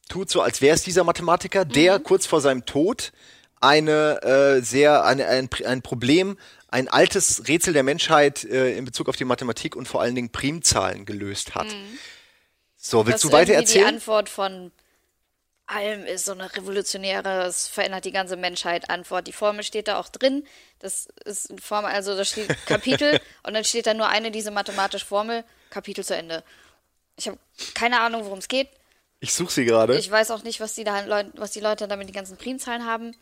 tut 0.08 0.30
so, 0.30 0.40
als 0.40 0.60
wäre 0.62 0.74
es 0.74 0.82
dieser 0.82 1.04
Mathematiker, 1.04 1.64
der 1.64 1.98
Mhm. 1.98 2.02
kurz 2.04 2.26
vor 2.26 2.40
seinem 2.40 2.64
Tod 2.64 3.12
eine 3.60 4.22
äh, 4.22 4.62
sehr 4.62 5.04
eine, 5.04 5.26
ein, 5.26 5.48
ein 5.66 5.82
Problem, 5.82 6.38
ein 6.68 6.88
altes 6.88 7.46
Rätsel 7.48 7.74
der 7.74 7.82
Menschheit 7.82 8.44
äh, 8.44 8.76
in 8.76 8.84
Bezug 8.86 9.08
auf 9.08 9.16
die 9.16 9.24
Mathematik 9.26 9.76
und 9.76 9.86
vor 9.86 10.00
allen 10.00 10.14
Dingen 10.14 10.30
Primzahlen 10.30 11.04
gelöst 11.04 11.54
hat. 11.54 11.66
So, 12.76 13.06
willst 13.06 13.06
Mhm. 13.06 13.10
Das 13.12 13.20
du 13.22 13.32
weiter 13.32 13.52
irgendwie 13.52 13.72
Die 13.72 13.78
erzählen? 13.80 13.94
Antwort 13.96 14.28
von 14.30 14.72
allem 15.70 16.04
ist 16.04 16.24
so 16.26 16.32
eine 16.32 16.54
revolutionäre, 16.54 17.44
es 17.44 17.68
verändert 17.68 18.04
die 18.04 18.12
ganze 18.12 18.36
Menschheit 18.36 18.90
Antwort. 18.90 19.26
Die 19.26 19.32
Formel 19.32 19.62
steht 19.62 19.88
da 19.88 19.98
auch 19.98 20.08
drin. 20.08 20.44
Das 20.78 21.08
ist 21.24 21.50
eine 21.50 21.60
Formel, 21.60 21.90
also 21.90 22.16
da 22.16 22.24
steht 22.24 22.48
Kapitel 22.66 23.20
und 23.42 23.54
dann 23.54 23.64
steht 23.64 23.86
da 23.86 23.94
nur 23.94 24.08
eine 24.08 24.30
diese 24.30 24.50
mathematische 24.50 25.06
Formel, 25.06 25.44
Kapitel 25.70 26.04
zu 26.04 26.14
Ende. 26.14 26.42
Ich 27.16 27.28
habe 27.28 27.38
keine 27.74 28.00
Ahnung, 28.00 28.24
worum 28.24 28.38
es 28.38 28.48
geht. 28.48 28.68
Ich 29.20 29.34
suche 29.34 29.52
sie 29.52 29.64
gerade. 29.64 29.98
Ich 29.98 30.10
weiß 30.10 30.30
auch 30.30 30.42
nicht, 30.42 30.60
was 30.60 30.74
die, 30.74 30.84
da, 30.84 31.24
was 31.34 31.50
die 31.50 31.60
Leute 31.60 31.86
damit 31.86 32.08
die 32.08 32.14
ganzen 32.14 32.38
Primzahlen 32.38 32.86
haben. 32.86 33.14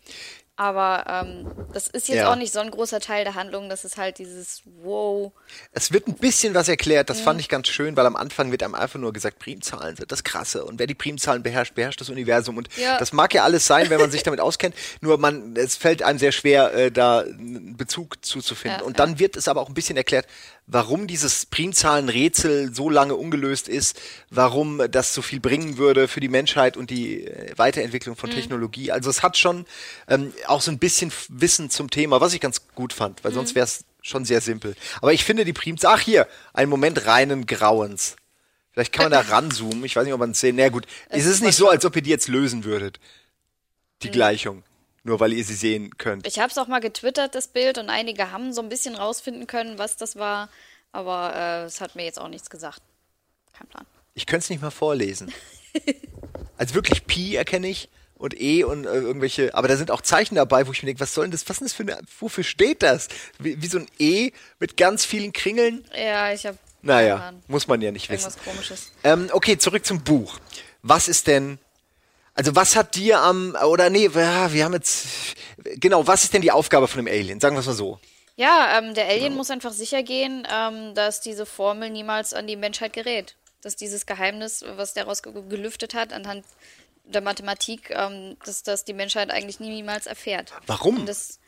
Aber 0.58 1.04
ähm, 1.08 1.46
das 1.72 1.86
ist 1.86 2.08
jetzt 2.08 2.16
Ja. 2.18 2.32
auch 2.32 2.36
nicht 2.36 2.52
so 2.52 2.58
ein 2.58 2.70
großer 2.72 2.98
Teil 2.98 3.22
der 3.22 3.36
Handlung. 3.36 3.68
Das 3.68 3.84
ist 3.84 3.96
halt 3.96 4.18
dieses 4.18 4.62
Wow. 4.82 5.30
Es 5.70 5.92
wird 5.92 6.08
ein 6.08 6.14
bisschen 6.14 6.52
was 6.52 6.68
erklärt, 6.68 7.08
das 7.10 7.20
Mhm. 7.20 7.22
fand 7.24 7.40
ich 7.40 7.48
ganz 7.48 7.68
schön, 7.68 7.96
weil 7.96 8.04
am 8.06 8.16
Anfang 8.16 8.50
wird 8.50 8.64
einem 8.64 8.74
einfach 8.74 8.98
nur 8.98 9.12
gesagt, 9.12 9.38
Primzahlen 9.38 9.94
sind 9.94 10.10
das 10.10 10.24
Krasse 10.24 10.64
und 10.64 10.80
wer 10.80 10.88
die 10.88 10.96
Primzahlen 10.96 11.44
beherrscht, 11.44 11.74
beherrscht 11.76 12.00
das 12.00 12.10
Universum 12.10 12.56
und 12.56 12.68
Ja. 12.76 12.98
das 12.98 13.12
mag 13.12 13.32
ja 13.34 13.44
alles 13.44 13.66
sein, 13.66 13.88
wenn 13.88 14.00
man 14.00 14.10
sich 14.10 14.24
damit 14.24 14.40
auskennt, 14.40 14.74
nur 15.00 15.16
man, 15.18 15.54
es 15.56 15.76
fällt 15.76 16.02
einem 16.02 16.18
sehr 16.18 16.32
schwer, 16.32 16.74
äh, 16.74 16.90
da 16.90 17.20
einen 17.20 17.76
Bezug 17.76 18.24
zuzufinden. 18.24 18.80
Ja, 18.80 18.84
und 18.86 18.98
dann 18.98 19.20
wird 19.20 19.36
es 19.36 19.46
aber 19.46 19.60
auch 19.60 19.68
ein 19.68 19.74
bisschen 19.74 19.96
erklärt, 19.96 20.26
warum 20.66 21.06
dieses 21.06 21.46
Primzahlenrätsel 21.46 22.74
so 22.74 22.90
lange 22.90 23.14
ungelöst 23.16 23.68
ist, 23.68 23.98
warum 24.30 24.82
das 24.90 25.14
so 25.14 25.22
viel 25.22 25.40
bringen 25.40 25.78
würde 25.78 26.08
für 26.08 26.20
die 26.20 26.28
Menschheit 26.28 26.76
und 26.76 26.90
die 26.90 27.24
äh, 27.26 27.52
Weiterentwicklung 27.56 28.16
Mhm. 28.16 28.18
von 28.18 28.30
Technologie. 28.30 28.90
Also 28.92 29.08
es 29.08 29.22
hat 29.22 29.36
schon 29.38 29.64
ähm, 30.08 30.32
auch 30.48 30.60
so 30.60 30.70
ein 30.70 30.78
bisschen 30.78 31.12
Wissen 31.28 31.70
zum 31.70 31.90
Thema, 31.90 32.20
was 32.20 32.32
ich 32.34 32.40
ganz 32.40 32.62
gut 32.74 32.92
fand, 32.92 33.22
weil 33.24 33.30
Mhm. 33.32 33.36
sonst 33.36 33.54
wäre 33.54 33.64
es 33.64 33.84
schon 34.02 34.24
sehr 34.24 34.40
simpel. 34.40 34.74
Aber 35.00 35.12
ich 35.12 35.24
finde 35.24 35.44
die 35.44 35.52
Primzahlen, 35.52 35.98
ach 35.98 36.02
hier, 36.04 36.26
ein 36.52 36.68
Moment 36.68 37.06
reinen 37.06 37.46
Grauens. 37.46 38.16
Vielleicht 38.72 38.92
kann 38.92 39.10
man 39.10 39.12
da 39.12 39.20
ranzoomen. 39.34 39.84
Ich 39.84 39.96
weiß 39.96 40.04
nicht, 40.04 40.14
ob 40.14 40.20
man 40.20 40.30
es 40.32 40.40
sehen. 40.40 40.56
Na 40.56 40.68
gut, 40.68 40.86
es 41.08 41.26
ist 41.26 41.42
nicht 41.42 41.56
so, 41.56 41.68
als 41.68 41.84
ob 41.84 41.96
ihr 41.96 42.02
die 42.02 42.10
jetzt 42.10 42.28
lösen 42.28 42.64
würdet. 42.64 43.00
Die 44.02 44.10
Gleichung. 44.10 44.62
Nur 45.04 45.20
weil 45.20 45.32
ihr 45.32 45.44
sie 45.44 45.54
sehen 45.54 45.96
könnt. 45.96 46.26
Ich 46.26 46.38
habe 46.38 46.50
es 46.50 46.58
auch 46.58 46.66
mal 46.68 46.80
getwittert, 46.80 47.34
das 47.34 47.48
Bild, 47.48 47.78
und 47.78 47.88
einige 47.88 48.30
haben 48.30 48.52
so 48.52 48.60
ein 48.60 48.68
bisschen 48.68 48.94
rausfinden 48.94 49.46
können, 49.46 49.78
was 49.78 49.96
das 49.96 50.16
war. 50.16 50.48
Aber 50.92 51.34
äh, 51.34 51.64
es 51.64 51.80
hat 51.80 51.96
mir 51.96 52.04
jetzt 52.04 52.20
auch 52.20 52.28
nichts 52.28 52.50
gesagt. 52.50 52.80
Kein 53.56 53.66
Plan. 53.68 53.86
Ich 54.14 54.26
könnte 54.26 54.44
es 54.44 54.50
nicht 54.50 54.62
mal 54.62 54.70
vorlesen. 54.70 55.32
Also 56.56 56.74
wirklich 56.74 57.06
Pi 57.06 57.36
erkenne 57.36 57.68
ich 57.68 57.88
und 58.18 58.40
E 58.40 58.64
und 58.64 58.84
äh, 58.84 58.92
irgendwelche, 58.94 59.54
aber 59.54 59.68
da 59.68 59.76
sind 59.76 59.90
auch 59.90 60.00
Zeichen 60.02 60.34
dabei, 60.34 60.66
wo 60.66 60.72
ich 60.72 60.82
mir 60.82 60.88
denke, 60.88 61.00
was 61.00 61.14
soll 61.14 61.24
denn 61.24 61.30
das, 61.30 61.48
was 61.48 61.58
ist 61.58 61.64
das 61.64 61.72
für 61.72 61.82
eine, 61.84 61.98
wofür 62.18 62.44
steht 62.44 62.82
das? 62.82 63.08
Wie, 63.38 63.62
wie 63.62 63.66
so 63.66 63.78
ein 63.78 63.86
E 63.98 64.32
mit 64.58 64.76
ganz 64.76 65.04
vielen 65.04 65.32
Kringeln? 65.32 65.84
Ja, 65.96 66.32
ich 66.32 66.44
habe. 66.46 66.58
Naja, 66.82 67.32
muss 67.48 67.66
man 67.66 67.80
ja 67.80 67.90
nicht 67.90 68.08
wissen. 68.08 68.28
Irgendwas 68.28 68.44
komisches. 68.44 68.92
Ähm, 69.02 69.28
okay, 69.32 69.58
zurück 69.58 69.84
zum 69.84 70.02
Buch. 70.02 70.38
Was 70.82 71.08
ist 71.08 71.26
denn, 71.26 71.58
also 72.34 72.54
was 72.54 72.76
hat 72.76 72.94
dir 72.94 73.20
am, 73.20 73.56
oder 73.66 73.90
nee, 73.90 74.08
ja, 74.14 74.52
wir 74.52 74.64
haben 74.64 74.74
jetzt, 74.74 75.06
genau, 75.76 76.06
was 76.06 76.22
ist 76.24 76.34
denn 76.34 76.42
die 76.42 76.52
Aufgabe 76.52 76.86
von 76.86 77.04
dem 77.04 77.12
Alien? 77.12 77.40
Sagen 77.40 77.56
wir 77.56 77.60
es 77.60 77.66
mal 77.66 77.72
so. 77.72 77.98
Ja, 78.36 78.78
ähm, 78.78 78.94
der 78.94 79.06
Genau. 79.06 79.16
Alien 79.16 79.34
muss 79.34 79.50
einfach 79.50 79.72
sicher 79.72 80.04
gehen, 80.04 80.46
ähm, 80.48 80.94
dass 80.94 81.20
diese 81.20 81.44
Formel 81.44 81.90
niemals 81.90 82.32
an 82.32 82.46
die 82.46 82.54
Menschheit 82.56 82.92
gerät. 82.92 83.34
Dass 83.62 83.74
dieses 83.74 84.06
Geheimnis, 84.06 84.64
was 84.76 84.94
der 84.94 85.06
raus 85.06 85.22
gelüftet 85.22 85.94
hat, 85.94 86.12
anhand 86.12 86.44
der 87.08 87.20
Mathematik, 87.22 87.90
ähm, 87.90 88.36
dass 88.44 88.62
das 88.62 88.84
die 88.84 88.92
Menschheit 88.92 89.30
eigentlich 89.30 89.60
niemals 89.60 90.06
erfährt. 90.06 90.52
Warum? 90.66 91.06
Das, 91.06 91.38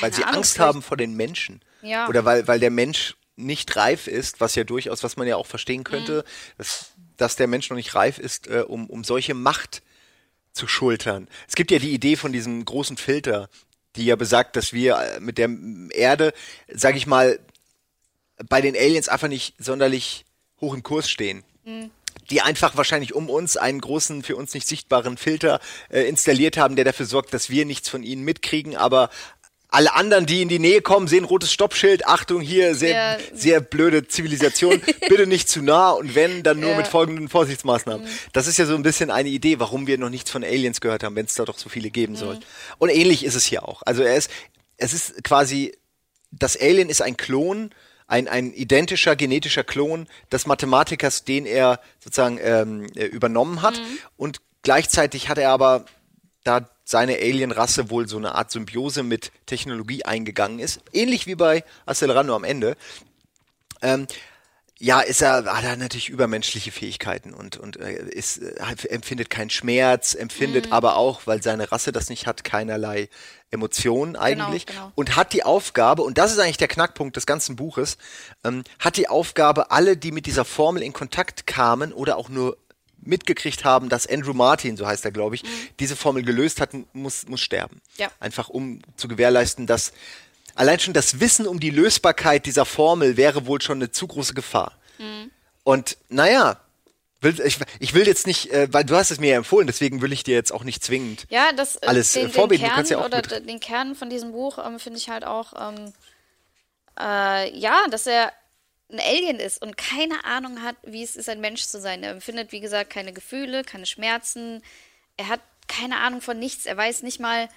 Weil 0.00 0.12
sie 0.12 0.22
Ahnung, 0.24 0.36
Angst 0.36 0.54
vielleicht- 0.54 0.66
haben 0.68 0.82
vor 0.82 0.96
den 0.96 1.14
Menschen. 1.14 1.60
Ja. 1.82 2.08
Oder 2.08 2.24
weil, 2.24 2.46
weil 2.46 2.60
der 2.60 2.70
Mensch 2.70 3.16
nicht 3.36 3.76
reif 3.76 4.06
ist, 4.06 4.40
was 4.40 4.54
ja 4.54 4.64
durchaus, 4.64 5.02
was 5.02 5.16
man 5.16 5.26
ja 5.28 5.36
auch 5.36 5.46
verstehen 5.46 5.84
könnte, 5.84 6.24
Mhm. 6.26 6.54
dass, 6.58 6.90
dass 7.16 7.36
der 7.36 7.46
Mensch 7.46 7.68
noch 7.70 7.76
nicht 7.76 7.94
reif 7.94 8.18
ist, 8.18 8.46
äh, 8.48 8.64
um, 8.66 8.88
um 8.88 9.04
solche 9.04 9.34
Macht 9.34 9.82
zu 10.52 10.66
schultern. 10.66 11.28
Es 11.46 11.54
gibt 11.54 11.70
ja 11.70 11.78
die 11.78 11.92
Idee 11.92 12.16
von 12.16 12.32
diesem 12.32 12.64
großen 12.64 12.96
Filter, 12.96 13.48
die 13.94 14.06
ja 14.06 14.16
besagt, 14.16 14.56
dass 14.56 14.72
wir 14.72 14.96
äh, 14.96 15.20
mit 15.20 15.36
der 15.38 15.50
Erde, 15.90 16.32
sag 16.68 16.96
ich 16.96 17.06
mal, 17.06 17.38
bei 18.48 18.60
den 18.60 18.74
Aliens 18.74 19.08
einfach 19.08 19.28
nicht 19.28 19.54
sonderlich 19.58 20.24
hoch 20.60 20.74
im 20.74 20.82
Kurs 20.82 21.08
stehen. 21.10 21.44
Die 22.30 22.40
einfach 22.42 22.76
wahrscheinlich 22.76 23.14
um 23.14 23.30
uns 23.30 23.56
einen 23.56 23.80
großen, 23.80 24.22
für 24.22 24.36
uns 24.36 24.52
nicht 24.54 24.66
sichtbaren 24.66 25.16
Filter 25.16 25.60
äh, 25.90 26.02
installiert 26.08 26.56
haben, 26.56 26.74
der 26.76 26.84
dafür 26.84 27.06
sorgt, 27.06 27.32
dass 27.34 27.50
wir 27.50 27.64
nichts 27.64 27.88
von 27.88 28.02
ihnen 28.02 28.22
mitkriegen, 28.24 28.76
aber 28.76 29.10
alle 29.68 29.94
anderen, 29.94 30.26
die 30.26 30.42
in 30.42 30.48
die 30.48 30.60
Nähe 30.60 30.80
kommen, 30.80 31.08
sehen 31.08 31.24
rotes 31.24 31.52
Stoppschild. 31.52 32.06
Achtung, 32.06 32.40
hier 32.40 32.74
sehr, 32.76 32.94
Ja. 32.94 33.18
sehr 33.34 33.60
blöde 33.60 34.06
Zivilisation. 34.06 34.80
Bitte 35.08 35.26
nicht 35.26 35.48
zu 35.48 35.60
nah 35.60 35.90
und 35.90 36.14
wenn, 36.14 36.42
dann 36.44 36.60
nur 36.60 36.70
Ja. 36.70 36.76
mit 36.76 36.86
folgenden 36.86 37.28
Vorsichtsmaßnahmen. 37.28 38.06
Das 38.32 38.46
ist 38.46 38.58
ja 38.58 38.64
so 38.64 38.74
ein 38.76 38.82
bisschen 38.82 39.10
eine 39.10 39.28
Idee, 39.28 39.58
warum 39.58 39.86
wir 39.86 39.98
noch 39.98 40.08
nichts 40.08 40.30
von 40.30 40.44
Aliens 40.44 40.80
gehört 40.80 41.02
haben, 41.02 41.16
wenn 41.16 41.26
es 41.26 41.34
da 41.34 41.44
doch 41.44 41.58
so 41.58 41.68
viele 41.68 41.90
geben 41.90 42.14
soll. 42.16 42.38
Und 42.78 42.88
ähnlich 42.90 43.24
ist 43.24 43.34
es 43.34 43.44
hier 43.44 43.68
auch. 43.68 43.82
Also 43.84 44.02
er 44.02 44.16
ist, 44.16 44.30
es 44.78 44.92
ist 44.94 45.24
quasi, 45.24 45.76
das 46.30 46.56
Alien 46.58 46.88
ist 46.88 47.02
ein 47.02 47.16
Klon, 47.16 47.70
ein, 48.06 48.28
ein 48.28 48.52
identischer 48.52 49.16
genetischer 49.16 49.64
Klon 49.64 50.06
des 50.30 50.46
Mathematikers, 50.46 51.24
den 51.24 51.46
er 51.46 51.80
sozusagen 51.98 52.38
ähm, 52.40 52.86
äh, 52.94 53.04
übernommen 53.04 53.62
hat. 53.62 53.80
Und 54.16 54.40
gleichzeitig 54.62 55.28
hat 55.28 55.38
er 55.38 55.50
aber, 55.50 55.86
da 56.44 56.68
seine 56.84 57.16
Alien-Rasse 57.16 57.90
wohl 57.90 58.06
so 58.06 58.16
eine 58.16 58.36
Art 58.36 58.52
Symbiose 58.52 59.02
mit 59.02 59.32
Technologie 59.46 60.04
eingegangen 60.04 60.60
ist, 60.60 60.80
ähnlich 60.92 61.26
wie 61.26 61.34
bei 61.34 61.64
Accelerando 61.84 62.36
am 62.36 62.44
Ende, 62.44 62.76
ähm, 63.82 64.06
ja, 64.78 65.00
ist 65.00 65.22
er, 65.22 65.46
hat 65.46 65.64
er 65.64 65.76
natürlich 65.76 66.10
übermenschliche 66.10 66.70
Fähigkeiten 66.70 67.32
und, 67.32 67.56
und 67.56 67.78
äh, 67.78 67.94
ist, 68.10 68.38
äh, 68.38 68.88
empfindet 68.88 69.30
keinen 69.30 69.48
Schmerz, 69.48 70.14
empfindet 70.14 70.70
aber 70.70 70.96
auch, 70.96 71.26
weil 71.26 71.42
seine 71.42 71.72
Rasse 71.72 71.92
das 71.92 72.10
nicht 72.10 72.26
hat, 72.26 72.44
keinerlei 72.44 73.08
Emotionen 73.50 74.16
eigentlich. 74.16 74.66
genau. 74.66 74.92
Und 74.94 75.16
hat 75.16 75.32
die 75.32 75.44
Aufgabe, 75.44 76.02
und 76.02 76.18
das 76.18 76.32
ist 76.32 76.38
eigentlich 76.38 76.58
der 76.58 76.68
Knackpunkt 76.68 77.16
des 77.16 77.24
ganzen 77.24 77.56
Buches, 77.56 77.96
ähm, 78.44 78.64
hat 78.78 78.98
die 78.98 79.08
Aufgabe, 79.08 79.70
alle, 79.70 79.96
die 79.96 80.12
mit 80.12 80.26
dieser 80.26 80.44
Formel 80.44 80.82
in 80.82 80.92
Kontakt 80.92 81.46
kamen 81.46 81.94
oder 81.94 82.18
auch 82.18 82.28
nur 82.28 82.58
mitgekriegt 83.00 83.64
haben, 83.64 83.88
dass 83.88 84.06
Andrew 84.06 84.34
Martin, 84.34 84.76
so 84.76 84.86
heißt 84.86 85.04
er, 85.04 85.12
glaube 85.12 85.36
ich, 85.36 85.44
diese 85.78 85.96
Formel 85.96 86.22
gelöst 86.22 86.60
hat, 86.60 86.70
muss, 86.92 87.26
muss 87.28 87.40
sterben. 87.40 87.80
Ja. 87.96 88.10
Einfach 88.20 88.48
um 88.48 88.80
zu 88.96 89.08
gewährleisten, 89.08 89.66
dass 89.66 89.92
allein 90.56 90.80
schon 90.80 90.94
das 90.94 91.20
Wissen 91.20 91.46
um 91.46 91.60
die 91.60 91.70
Lösbarkeit 91.70 92.46
dieser 92.46 92.64
Formel 92.64 93.16
wäre 93.16 93.46
wohl 93.46 93.60
schon 93.62 93.78
eine 93.78 93.90
zu 93.90 94.06
große 94.06 94.34
Gefahr. 94.34 94.76
Und 95.62 95.96
naja, 96.08 96.58
Will, 97.22 97.40
ich, 97.40 97.58
ich 97.80 97.94
will 97.94 98.06
jetzt 98.06 98.26
nicht, 98.26 98.52
äh, 98.52 98.68
weil 98.70 98.84
du 98.84 98.94
hast 98.94 99.10
es 99.10 99.18
mir 99.18 99.30
ja 99.30 99.36
empfohlen, 99.38 99.66
deswegen 99.66 100.02
will 100.02 100.12
ich 100.12 100.22
dir 100.22 100.34
jetzt 100.34 100.52
auch 100.52 100.64
nicht 100.64 100.84
zwingend 100.84 101.26
Ja, 101.30 101.50
das 101.52 101.76
äh, 101.76 101.86
alles 101.86 102.12
den, 102.12 102.26
äh, 102.26 102.28
vorbeten. 102.28 102.62
Den 102.62 102.68
du 102.68 102.74
kannst 102.74 102.90
ja 102.90 102.98
Kern 102.98 103.12
auch 103.12 103.18
oder 103.18 103.40
den 103.40 103.58
Kern 103.58 103.94
von 103.94 104.10
diesem 104.10 104.32
Buch 104.32 104.58
ähm, 104.64 104.78
finde 104.78 104.98
ich 104.98 105.08
halt 105.08 105.24
auch, 105.24 105.54
ähm, 105.58 105.92
äh, 107.00 107.58
ja, 107.58 107.86
dass 107.90 108.06
er 108.06 108.32
ein 108.92 109.00
Alien 109.00 109.40
ist 109.40 109.62
und 109.62 109.78
keine 109.78 110.24
Ahnung 110.24 110.62
hat, 110.62 110.76
wie 110.84 111.02
es 111.02 111.16
ist, 111.16 111.28
ein 111.28 111.40
Mensch 111.40 111.64
zu 111.64 111.80
sein. 111.80 112.02
Er 112.02 112.12
empfindet, 112.12 112.52
wie 112.52 112.60
gesagt, 112.60 112.90
keine 112.90 113.14
Gefühle, 113.14 113.64
keine 113.64 113.86
Schmerzen. 113.86 114.62
Er 115.16 115.28
hat 115.28 115.40
keine 115.68 115.98
Ahnung 115.98 116.20
von 116.20 116.38
nichts. 116.38 116.66
Er 116.66 116.76
weiß 116.76 117.02
nicht 117.02 117.18
mal, 117.18 117.48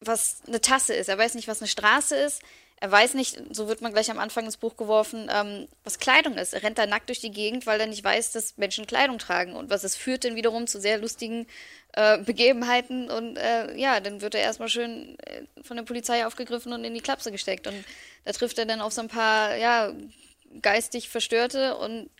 was 0.00 0.42
eine 0.46 0.60
Tasse 0.60 0.94
ist. 0.94 1.08
Er 1.08 1.18
weiß 1.18 1.34
nicht, 1.34 1.48
was 1.48 1.60
eine 1.60 1.68
Straße 1.68 2.16
ist. 2.16 2.42
Er 2.82 2.90
weiß 2.90 3.12
nicht, 3.12 3.38
so 3.50 3.68
wird 3.68 3.82
man 3.82 3.92
gleich 3.92 4.10
am 4.10 4.18
Anfang 4.18 4.46
ins 4.46 4.56
Buch 4.56 4.78
geworfen, 4.78 5.30
ähm, 5.30 5.68
was 5.84 5.98
Kleidung 5.98 6.38
ist. 6.38 6.54
Er 6.54 6.62
rennt 6.62 6.78
da 6.78 6.86
nackt 6.86 7.10
durch 7.10 7.20
die 7.20 7.30
Gegend, 7.30 7.66
weil 7.66 7.78
er 7.78 7.86
nicht 7.86 8.02
weiß, 8.02 8.32
dass 8.32 8.56
Menschen 8.56 8.86
Kleidung 8.86 9.18
tragen. 9.18 9.54
Und 9.54 9.68
was 9.68 9.84
es 9.84 9.96
führt 9.96 10.24
dann 10.24 10.34
wiederum 10.34 10.66
zu 10.66 10.80
sehr 10.80 10.96
lustigen 10.96 11.46
äh, 11.92 12.16
Begebenheiten. 12.18 13.10
Und 13.10 13.36
äh, 13.36 13.76
ja, 13.76 14.00
dann 14.00 14.22
wird 14.22 14.34
er 14.34 14.40
erstmal 14.40 14.70
schön 14.70 15.18
äh, 15.20 15.42
von 15.62 15.76
der 15.76 15.84
Polizei 15.84 16.24
aufgegriffen 16.24 16.72
und 16.72 16.82
in 16.84 16.94
die 16.94 17.02
Klapse 17.02 17.30
gesteckt. 17.30 17.66
Und 17.66 17.84
da 18.24 18.32
trifft 18.32 18.58
er 18.58 18.64
dann 18.64 18.80
auf 18.80 18.94
so 18.94 19.02
ein 19.02 19.08
paar, 19.08 19.56
ja, 19.56 19.92
geistig 20.62 21.10
Verstörte 21.10 21.76
und 21.76 22.10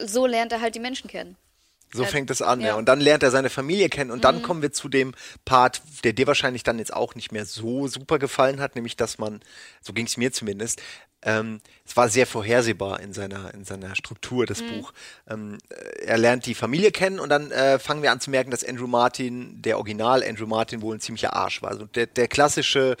so 0.00 0.26
lernt 0.26 0.52
er 0.52 0.60
halt 0.60 0.74
die 0.74 0.80
Menschen 0.80 1.08
kennen. 1.08 1.36
So 1.92 2.04
fängt 2.04 2.30
es 2.30 2.42
an. 2.42 2.60
Ja. 2.60 2.68
ja. 2.68 2.72
Mhm. 2.72 2.78
Und 2.80 2.88
dann 2.88 3.00
lernt 3.00 3.22
er 3.22 3.30
seine 3.30 3.50
Familie 3.50 3.88
kennen. 3.88 4.10
Und 4.10 4.24
dann 4.24 4.42
kommen 4.42 4.62
wir 4.62 4.72
zu 4.72 4.88
dem 4.88 5.14
Part, 5.44 5.82
der 6.04 6.12
dir 6.12 6.26
wahrscheinlich 6.26 6.62
dann 6.62 6.78
jetzt 6.78 6.92
auch 6.92 7.14
nicht 7.14 7.32
mehr 7.32 7.44
so 7.44 7.86
super 7.88 8.18
gefallen 8.18 8.60
hat, 8.60 8.74
nämlich 8.74 8.96
dass 8.96 9.18
man, 9.18 9.40
so 9.80 9.92
ging 9.92 10.06
es 10.06 10.16
mir 10.16 10.32
zumindest, 10.32 10.80
ähm, 11.24 11.60
es 11.86 11.96
war 11.96 12.08
sehr 12.08 12.26
vorhersehbar 12.26 13.00
in 13.00 13.12
seiner, 13.12 13.54
in 13.54 13.64
seiner 13.64 13.94
Struktur, 13.94 14.42
Mhm. 14.42 14.46
das 14.46 14.62
Buch. 14.62 14.92
Ähm, 15.28 15.58
äh, 15.68 16.06
er 16.06 16.18
lernt 16.18 16.46
die 16.46 16.54
Familie 16.54 16.90
kennen 16.90 17.20
und 17.20 17.28
dann 17.28 17.50
äh, 17.52 17.78
fangen 17.78 18.02
wir 18.02 18.10
an 18.10 18.20
zu 18.20 18.30
merken, 18.30 18.50
dass 18.50 18.64
Andrew 18.64 18.88
Martin, 18.88 19.62
der 19.62 19.78
Original 19.78 20.24
Andrew 20.24 20.46
Martin, 20.46 20.82
wohl 20.82 20.96
ein 20.96 21.00
ziemlicher 21.00 21.34
Arsch 21.34 21.62
war. 21.62 21.70
Also 21.70 21.84
der, 21.86 22.06
der 22.06 22.26
klassische 22.26 22.96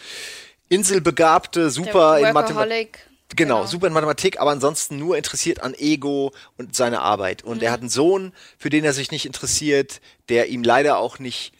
Inselbegabte, 0.68 1.70
super 1.70 2.18
Der 2.18 2.28
in 2.28 2.34
Mathematik. 2.34 3.06
Genau, 3.34 3.56
Genau. 3.60 3.66
super 3.66 3.86
in 3.86 3.92
Mathematik, 3.92 4.40
aber 4.40 4.50
ansonsten 4.50 4.98
nur 4.98 5.16
interessiert 5.16 5.62
an 5.62 5.74
Ego 5.74 6.32
und 6.58 6.74
seine 6.76 7.00
Arbeit. 7.00 7.42
Und 7.42 7.62
er 7.62 7.70
Mhm. 7.70 7.72
hat 7.72 7.80
einen 7.80 7.88
Sohn, 7.88 8.32
für 8.58 8.68
den 8.70 8.84
er 8.84 8.92
sich 8.92 9.10
nicht 9.10 9.26
interessiert, 9.26 10.00
der 10.28 10.48
ihm 10.48 10.62
leider 10.62 10.98
auch 10.98 11.18
nicht 11.18 11.52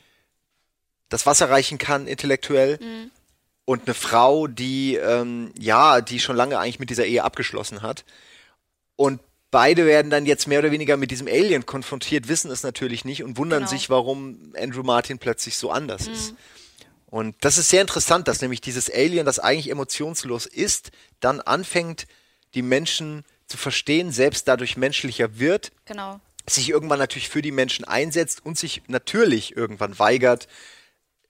das 1.09 1.26
Wasser 1.26 1.50
reichen 1.50 1.79
kann, 1.79 2.07
intellektuell. 2.07 2.79
Mhm. 2.81 3.11
Und 3.64 3.83
eine 3.87 3.95
Frau, 3.95 4.47
die, 4.49 4.97
ähm, 4.97 5.52
ja, 5.59 6.00
die 6.00 6.19
schon 6.21 6.37
lange 6.37 6.59
eigentlich 6.59 6.81
mit 6.81 6.91
dieser 6.91 7.07
Ehe 7.07 7.23
abgeschlossen 7.23 7.83
hat. 7.83 8.05
Und 8.97 9.21
beide 9.50 9.87
werden 9.87 10.11
dann 10.11 10.26
jetzt 10.26 10.49
mehr 10.49 10.59
oder 10.59 10.73
weniger 10.73 10.97
mit 10.97 11.11
diesem 11.11 11.29
Alien 11.29 11.64
konfrontiert, 11.64 12.29
wissen 12.29 12.50
es 12.50 12.62
natürlich 12.62 13.05
nicht 13.05 13.23
und 13.23 13.37
wundern 13.38 13.61
Genau. 13.61 13.71
sich, 13.71 13.88
warum 13.91 14.52
Andrew 14.59 14.83
Martin 14.83 15.19
plötzlich 15.19 15.57
so 15.57 15.71
anders 15.71 16.09
ist. 16.09 16.35
Und 17.12 17.37
das 17.42 17.59
ist 17.59 17.69
sehr 17.69 17.83
interessant, 17.83 18.26
dass 18.26 18.40
nämlich 18.40 18.62
dieses 18.62 18.90
Alien, 18.90 19.26
das 19.26 19.38
eigentlich 19.38 19.69
emotionslos 19.69 20.47
ist, 20.47 20.92
dann 21.21 21.42
anfängt, 21.42 22.07
die 22.54 22.62
Menschen 22.62 23.25
zu 23.47 23.59
verstehen, 23.59 24.11
selbst 24.11 24.49
dadurch 24.49 24.78
menschlicher 24.78 25.38
wird, 25.38 25.73
Genau. 25.85 26.21
sich 26.49 26.71
irgendwann 26.71 26.99
natürlich 26.99 27.28
für 27.28 27.42
die 27.42 27.50
Menschen 27.50 27.85
einsetzt 27.85 28.47
und 28.47 28.57
sich 28.57 28.81
natürlich 28.87 29.54
irgendwann 29.54 29.99
weigert, 29.99 30.49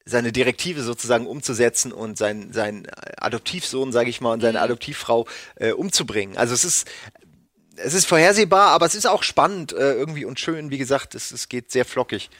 seine 0.05 0.31
Direktive 0.31 0.85
sozusagen 0.85 1.27
umzusetzen 1.27 1.91
und 1.93 2.17
sein, 2.17 2.53
sein 2.53 2.87
Adoptivsohn, 3.17 3.91
sage 3.91 4.09
ich 4.09 4.21
mal, 4.21 4.35
und 4.35 4.41
seine 4.41 4.61
Adoptivfrau 4.61 5.27
äh, 5.57 5.73
umzubringen. 5.73 6.37
Also 6.37 6.55
es 6.55 6.65
ist 6.65 6.89
es 7.85 7.95
ist 7.95 8.07
vorhersehbar, 8.07 8.71
aber 8.71 8.87
es 8.87 8.95
ist 8.95 9.07
auch 9.07 9.23
spannend 9.23 9.73
äh, 9.73 9.93
irgendwie 9.93 10.25
und 10.25 10.41
schön. 10.41 10.71
Wie 10.71 10.79
gesagt, 10.79 11.15
es, 11.15 11.31
es 11.31 11.49
geht 11.49 11.71
sehr 11.71 11.85
flockig. 11.85 12.31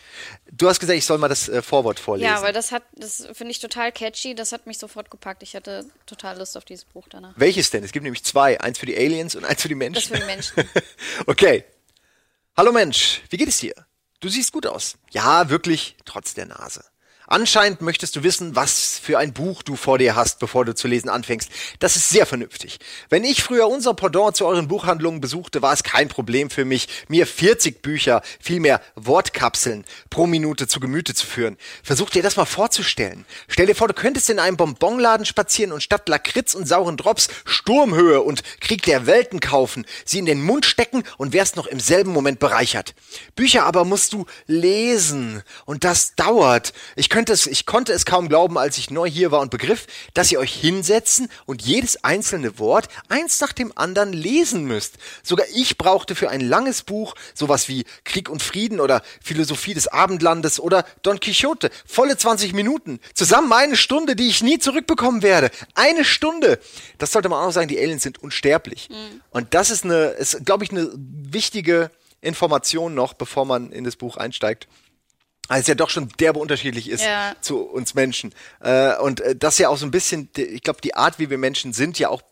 Du 0.51 0.69
hast 0.69 0.81
gesagt, 0.81 0.99
ich 0.99 1.05
soll 1.05 1.19
mal 1.19 1.29
das 1.29 1.49
äh, 1.49 1.63
Vorwort 1.63 2.01
vorlesen. 2.01 2.31
Ja, 2.31 2.43
weil 2.43 2.53
das 2.53 2.73
hat, 2.73 2.83
das 2.95 3.27
finde 3.33 3.51
ich 3.51 3.61
total 3.61 3.93
catchy, 3.93 4.35
das 4.35 4.53
hat 4.53 4.67
mich 4.67 4.79
sofort 4.79 5.11
gepackt. 5.11 5.43
Ich 5.43 5.55
hatte 5.55 5.85
total 6.07 6.39
Lust 6.39 6.57
auf 6.57 6.65
dieses 6.65 6.85
Buch 6.85 7.07
danach. 7.11 7.35
Welches 7.37 7.71
denn? 7.71 7.85
Es 7.85 7.93
gibt 7.93 8.05
nämlich 8.05 8.25
zwei. 8.25 8.61
Eins 8.61 8.79
für 8.79 8.87
die 8.87 8.97
Aliens 8.97 9.35
und 9.35 9.45
eins 9.45 9.63
für 9.63 9.69
die 9.69 9.75
Menschen. 9.75 9.95
Das 9.95 10.07
für 10.07 10.19
die 10.19 10.27
Menschen. 10.27 10.55
okay. 11.27 11.65
Hallo 12.57 12.71
Mensch, 12.71 13.23
wie 13.31 13.39
geht 13.39 13.49
es 13.49 13.59
dir? 13.59 13.75
Du 14.21 14.29
siehst 14.29 14.53
gut 14.53 14.67
aus. 14.67 14.97
Ja, 15.11 15.49
wirklich, 15.49 15.97
trotz 16.05 16.35
der 16.35 16.47
Nase. 16.47 16.85
Anscheinend 17.27 17.81
möchtest 17.83 18.17
du 18.17 18.23
wissen, 18.25 18.57
was 18.57 18.99
für 18.99 19.19
ein 19.19 19.33
Buch 19.33 19.63
du 19.63 19.77
vor 19.77 19.99
dir 19.99 20.17
hast, 20.17 20.39
bevor 20.41 20.65
du 20.65 20.75
zu 20.75 20.89
lesen 20.89 21.09
anfängst. 21.09 21.51
Das 21.79 21.97
ist 21.97 22.11
sehr 22.11 22.27
vernünftig. 22.27 22.79
Wenn 23.11 23.25
ich 23.25 23.43
früher 23.43 23.69
unser 23.69 23.95
Pendant 23.95 24.37
zu 24.37 24.45
euren 24.45 24.69
Buchhandlungen 24.69 25.21
besuchte, 25.21 25.63
war 25.63 25.73
es 25.73 25.85
kein 25.85 26.09
Problem 26.09 26.51
für 26.51 26.65
mich, 26.65 26.89
mir 27.09 27.27
40 27.27 27.81
Bücher, 27.81 28.23
vielmehr 28.41 28.81
Wortkapseln 28.97 29.85
pro 30.11 30.27
Minute 30.27 30.67
zu 30.67 30.81
Gemüte 30.81 31.15
zu 31.15 31.27
führen. 31.27 31.57
Versuch 31.83 32.11
dir 32.11 32.23
das 32.23 32.37
mal 32.37 32.45
vorzustellen. 32.45 33.25
Stell 33.49 33.67
dir 33.67 33.77
vor, 33.77 33.89
du 33.89 33.95
könntest 33.95 34.29
in 34.29 34.39
einem 34.39 34.57
Bonbonladen 34.57 35.25
spazieren 35.25 35.73
und 35.73 35.83
statt 35.83 36.09
Lakritz 36.09 36.55
und 36.55 36.67
sauren 36.67 36.97
Drops 36.97 37.29
Sturmhöhe 37.45 38.21
und 38.21 38.43
Krieg 38.61 38.83
der 38.83 39.07
Welten 39.07 39.41
kaufen, 39.41 39.87
sie 40.05 40.19
in 40.19 40.27
den 40.27 40.43
Mund 40.43 40.67
stecken 40.67 41.05
und 41.19 41.33
wärst 41.33 41.57
noch 41.57 41.67
im 41.67 41.79
selben 41.79 42.13
Moment 42.13 42.41
bereichert. 42.41 42.95
Bücher 43.37 43.65
aber 43.65 43.85
musst 43.85 44.13
du 44.13 44.27
lesen 44.47 45.43
und 45.65 45.85
das 45.85 46.15
dauert. 46.17 46.73
Ich 46.97 47.09
könnte 47.13 47.35
es, 47.35 47.47
ich 47.47 47.67
konnte 47.67 47.93
es 47.93 48.07
kaum 48.07 48.31
glauben, 48.31 48.57
als 48.57 48.79
ich 48.79 48.91
neu 48.91 49.07
hier 49.07 49.31
war 49.31 49.41
und 49.41 49.51
begriff, 49.51 49.87
dass 50.15 50.33
ihr 50.33 50.39
euch 50.39 50.55
hinsetzen 50.55 51.29
und 51.45 51.61
jedes 51.61 52.03
einzelne 52.05 52.59
Wort 52.59 52.89
eins 53.11 53.39
nach 53.43 53.53
dem 53.53 53.71
anderen 53.77 54.15
lesen 54.15 54.65
müsst. 54.65 54.95
Sogar 55.23 55.45
ich 55.55 55.77
brauchte 55.77 56.15
für 56.15 56.31
ein 56.31 56.41
langes 56.41 56.81
Buch 56.81 57.15
sowas 57.35 57.69
wie 57.69 57.85
Krieg 58.05 58.31
und 58.31 58.43
Frieden 58.43 58.81
oder 58.81 59.03
Philosophie 59.23 59.75
des 59.75 59.89
Abendlandes 59.89 60.59
oder 60.59 60.87
Don 61.03 61.21
Quixote 61.21 61.69
volle 61.85 62.17
20 62.17 62.55
Minuten. 62.55 62.99
Zusammen 63.13 63.53
eine 63.53 63.77
Stunde, 63.77 64.17
die 64.17 64.29
ich 64.29 64.43
nie 64.43 64.59
zurückbekommen 64.59 65.23
werde. 65.23 65.51
Eine 65.75 66.07
Stunde. 66.07 66.61
Das 66.97 67.13
sollte 67.13 67.29
man 67.29 67.47
auch 67.47 67.53
sagen, 67.53 67.69
die 67.69 67.79
Aliens 67.79 68.05
sind 68.05 68.23
unsterblich. 68.23 68.89
Und 69.29 69.53
das 69.53 69.69
ist 69.69 69.85
eine, 69.85 70.13
ist, 70.13 70.47
glaube 70.47 70.65
ich, 70.65 70.71
eine 70.71 70.91
wichtige 70.97 71.91
Information 72.23 72.95
noch, 72.95 73.13
bevor 73.13 73.45
man 73.45 73.71
in 73.71 73.85
das 73.85 73.97
Buch 73.97 74.17
einsteigt. 74.17 74.67
Weil 75.53 75.61
es 75.61 75.67
ja 75.67 75.75
doch 75.75 75.91
schon 75.91 76.09
derbe 76.19 76.39
unterschiedlich 76.39 76.89
ist 76.89 77.05
Ja. 77.05 77.37
zu 77.43 77.61
uns 77.61 77.93
Menschen. 77.93 78.35
Äh, 78.61 78.97
und 78.97 79.21
äh, 79.21 79.37
das 79.37 79.59
ja 79.59 79.69
auch 79.69 79.77
so 79.77 79.85
ein 79.85 79.91
bisschen, 79.91 80.31
ich 80.35 80.63
glaube, 80.63 80.81
die 80.81 80.95
Art, 80.95 81.19
wie 81.19 81.29
wir 81.29 81.37
Menschen 81.37 81.75
sind, 81.75 81.99
ja 81.99 82.09
auch 82.09 82.23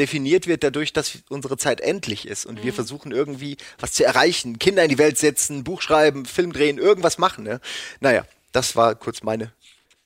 definiert 0.00 0.48
wird 0.48 0.64
dadurch, 0.64 0.92
dass 0.92 1.18
unsere 1.28 1.56
Zeit 1.58 1.80
endlich 1.80 2.26
ist 2.26 2.44
und 2.44 2.64
wir 2.64 2.72
versuchen 2.72 3.12
irgendwie 3.12 3.56
was 3.78 3.92
zu 3.92 4.04
erreichen. 4.04 4.58
Kinder 4.58 4.82
in 4.82 4.88
die 4.88 4.98
Welt 4.98 5.16
setzen, 5.16 5.62
Buch 5.62 5.80
schreiben, 5.80 6.26
Film 6.26 6.52
drehen, 6.52 6.78
irgendwas 6.78 7.18
machen. 7.18 7.44
Ne? 7.44 7.60
Naja, 8.00 8.24
das 8.50 8.74
war 8.74 8.96
kurz 8.96 9.22
meine 9.22 9.52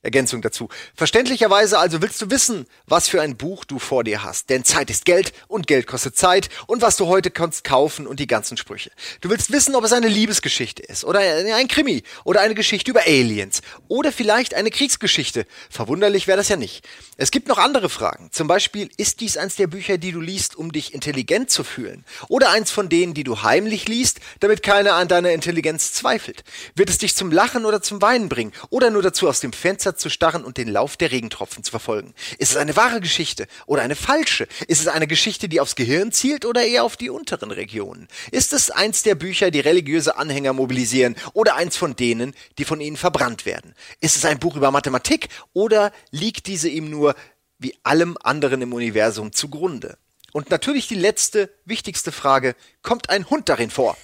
Ergänzung 0.02 0.42
dazu. 0.42 0.68
Verständlicherweise 0.94 1.76
also 1.76 2.00
willst 2.00 2.22
du 2.22 2.30
wissen, 2.30 2.66
was 2.86 3.08
für 3.08 3.20
ein 3.20 3.36
Buch 3.36 3.64
du 3.64 3.80
vor 3.80 4.04
dir 4.04 4.22
hast. 4.22 4.48
Denn 4.48 4.64
Zeit 4.64 4.90
ist 4.90 5.04
Geld 5.04 5.32
und 5.48 5.66
Geld 5.66 5.88
kostet 5.88 6.16
Zeit 6.16 6.50
und 6.68 6.82
was 6.82 6.96
du 6.96 7.06
heute 7.06 7.32
kannst 7.32 7.64
kaufen 7.64 8.06
und 8.06 8.20
die 8.20 8.28
ganzen 8.28 8.56
Sprüche. 8.56 8.92
Du 9.22 9.28
willst 9.28 9.50
wissen, 9.50 9.74
ob 9.74 9.82
es 9.82 9.92
eine 9.92 10.06
Liebesgeschichte 10.06 10.84
ist 10.84 11.04
oder 11.04 11.18
ein 11.18 11.66
Krimi 11.66 12.04
oder 12.22 12.42
eine 12.42 12.54
Geschichte 12.54 12.92
über 12.92 13.00
Aliens 13.06 13.60
oder 13.88 14.12
vielleicht 14.12 14.54
eine 14.54 14.70
Kriegsgeschichte. 14.70 15.46
Verwunderlich 15.68 16.28
wäre 16.28 16.38
das 16.38 16.48
ja 16.48 16.56
nicht. 16.56 16.86
Es 17.16 17.32
gibt 17.32 17.48
noch 17.48 17.58
andere 17.58 17.88
Fragen. 17.88 18.30
Zum 18.30 18.46
Beispiel, 18.46 18.90
ist 18.98 19.20
dies 19.20 19.36
eins 19.36 19.56
der 19.56 19.66
Bücher, 19.66 19.98
die 19.98 20.12
du 20.12 20.20
liest, 20.20 20.54
um 20.54 20.70
dich 20.70 20.94
intelligent 20.94 21.50
zu 21.50 21.64
fühlen? 21.64 22.04
Oder 22.28 22.50
eins 22.50 22.70
von 22.70 22.88
denen, 22.88 23.14
die 23.14 23.24
du 23.24 23.42
heimlich 23.42 23.88
liest, 23.88 24.20
damit 24.38 24.62
keiner 24.62 24.94
an 24.94 25.08
deiner 25.08 25.32
Intelligenz 25.32 25.92
zweifelt? 25.92 26.44
Wird 26.76 26.88
es 26.88 26.98
dich 26.98 27.16
zum 27.16 27.32
Lachen 27.32 27.64
oder 27.64 27.82
zum 27.82 28.00
Weinen 28.00 28.28
bringen? 28.28 28.52
Oder 28.70 28.90
nur 28.90 29.02
dazu, 29.02 29.28
aus 29.28 29.40
dem 29.40 29.52
Fenster 29.88 29.96
zu 29.96 30.10
starren 30.10 30.44
und 30.44 30.58
den 30.58 30.68
Lauf 30.68 30.96
der 30.96 31.10
Regentropfen 31.10 31.64
zu 31.64 31.70
verfolgen? 31.70 32.14
Ist 32.38 32.50
es 32.50 32.56
eine 32.56 32.76
wahre 32.76 33.00
Geschichte 33.00 33.46
oder 33.66 33.82
eine 33.82 33.96
falsche? 33.96 34.46
Ist 34.66 34.80
es 34.80 34.88
eine 34.88 35.06
Geschichte, 35.06 35.48
die 35.48 35.60
aufs 35.60 35.76
Gehirn 35.76 36.12
zielt 36.12 36.44
oder 36.44 36.62
eher 36.62 36.84
auf 36.84 36.96
die 36.96 37.10
unteren 37.10 37.50
Regionen? 37.50 38.08
Ist 38.30 38.52
es 38.52 38.70
eins 38.70 39.02
der 39.02 39.14
Bücher, 39.14 39.50
die 39.50 39.60
religiöse 39.60 40.16
Anhänger 40.16 40.52
mobilisieren 40.52 41.16
oder 41.32 41.54
eins 41.56 41.76
von 41.76 41.96
denen, 41.96 42.34
die 42.58 42.64
von 42.64 42.80
ihnen 42.80 42.96
verbrannt 42.96 43.46
werden? 43.46 43.74
Ist 44.00 44.16
es 44.16 44.24
ein 44.24 44.38
Buch 44.38 44.56
über 44.56 44.70
Mathematik 44.70 45.28
oder 45.54 45.92
liegt 46.10 46.46
diese 46.46 46.68
ihm 46.68 46.90
nur 46.90 47.14
wie 47.58 47.74
allem 47.82 48.16
anderen 48.22 48.60
im 48.62 48.72
Universum 48.74 49.32
zugrunde? 49.32 49.96
Und 50.32 50.50
natürlich 50.50 50.86
die 50.86 50.96
letzte, 50.96 51.50
wichtigste 51.64 52.12
Frage, 52.12 52.54
kommt 52.82 53.08
ein 53.08 53.30
Hund 53.30 53.48
darin 53.48 53.70
vor? 53.70 53.96